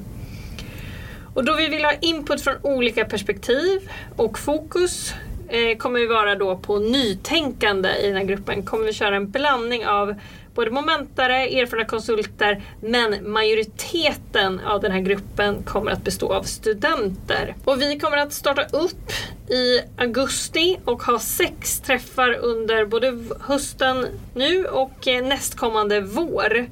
Och 1.34 1.46
då 1.46 1.56
vi 1.56 1.68
vill 1.68 1.84
ha 1.86 1.94
input 2.02 2.42
från 2.42 2.56
olika 2.62 3.06
perspektiv 3.06 3.90
och 4.16 4.40
fokus 4.40 5.14
eh, 5.48 5.78
kommer 5.78 6.00
vi 6.00 6.08
vara 6.08 6.36
då 6.36 6.58
på 6.58 6.80
nytänkande 6.80 7.90
i 8.04 8.08
den 8.08 8.16
här 8.16 8.24
gruppen. 8.24 8.64
Kommer 8.64 8.86
vi 8.86 8.94
köra 8.94 9.16
en 9.16 9.30
blandning 9.30 9.88
av 9.88 10.16
både 10.56 10.72
momentare, 10.72 11.48
erfarna 11.48 11.86
konsulter, 11.86 12.64
men 12.82 13.32
majoriteten 13.32 14.60
av 14.60 14.82
den 14.82 14.92
här 14.92 15.00
gruppen 15.00 15.64
kommer 15.64 15.92
att 15.92 16.04
bestå 16.04 16.34
av 16.34 16.44
studenter. 16.44 17.56
Och 17.66 17.82
vi 17.82 18.00
kommer 18.00 18.18
att 18.18 18.34
starta 18.34 18.78
upp 18.78 19.12
i 19.50 19.80
augusti 19.98 20.78
och 20.86 21.04
ha 21.04 21.20
sex 21.20 21.80
träffar 21.80 22.34
under 22.34 22.86
både 22.86 23.24
hösten 23.40 24.06
nu 24.36 24.66
och 24.66 25.08
eh, 25.08 25.26
nästkommande 25.26 26.02
vår. 26.02 26.68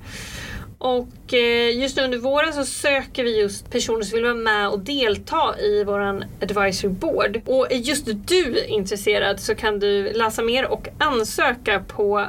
Och 0.80 1.34
eh, 1.34 1.80
just 1.80 1.98
nu 1.98 2.04
under 2.04 2.18
våren 2.18 2.54
så 2.54 2.65
söker 2.65 3.24
vi 3.24 3.39
just 3.39 3.72
personer 3.72 4.02
som 4.02 4.15
vill 4.15 4.24
vara 4.24 4.34
med 4.34 4.70
och 4.70 4.80
delta 4.80 5.60
i 5.60 5.84
våran 5.84 6.24
advisory 6.42 6.89
board. 6.89 7.42
Och 7.46 7.72
är 7.72 7.76
just 7.76 8.06
du 8.06 8.65
intresserad 8.65 9.39
så 9.39 9.56
kan 9.56 9.80
du 9.80 10.13
läsa 10.13 10.42
mer 10.42 10.65
och 10.65 10.88
ansöka 10.98 11.80
på 11.88 12.26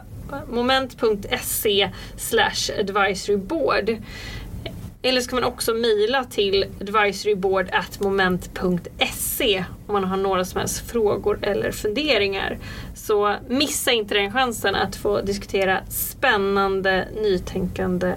moment.se 0.48 1.90
advisoryboard. 2.78 3.96
Eller 5.02 5.20
så 5.20 5.30
kan 5.30 5.40
man 5.40 5.52
också 5.52 5.74
mejla 5.74 6.24
till 6.24 6.64
advisoryboard.moment.se 6.80 9.64
om 9.86 9.92
man 9.92 10.04
har 10.04 10.16
några 10.16 10.44
som 10.44 10.58
helst 10.58 10.90
frågor 10.90 11.38
eller 11.42 11.70
funderingar. 11.70 12.58
Så 12.94 13.36
missa 13.48 13.92
inte 13.92 14.14
den 14.14 14.32
chansen 14.32 14.74
att 14.74 14.96
få 14.96 15.20
diskutera 15.20 15.80
spännande, 15.88 17.08
nytänkande 17.22 18.14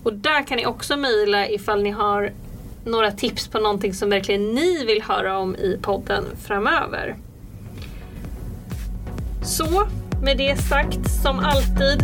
Och 0.04 0.13
där 0.13 0.47
kan 0.47 0.58
ni 0.58 0.65
också 0.65 0.97
mejla 0.97 1.50
ifall 1.50 1.84
ni 1.84 1.91
har 1.91 2.32
några 2.86 3.12
tips 3.12 3.47
på 3.47 3.60
någonting 3.60 3.93
som 3.93 4.10
verkligen 4.10 4.47
ni 4.47 4.86
vill 4.86 5.02
höra 5.02 5.38
om 5.38 5.56
i 5.56 5.78
podden 5.82 6.24
framöver. 6.43 7.15
Så 9.43 9.88
med 10.24 10.38
det 10.38 10.56
sagt, 10.56 11.12
som 11.24 11.39
alltid, 11.39 12.04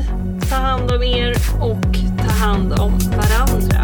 ta 0.49 0.55
hand 0.55 0.91
om 0.91 1.03
er 1.03 1.35
och 1.61 1.95
ta 2.17 2.31
hand 2.33 2.73
om 2.73 2.99
varandra. 2.99 3.83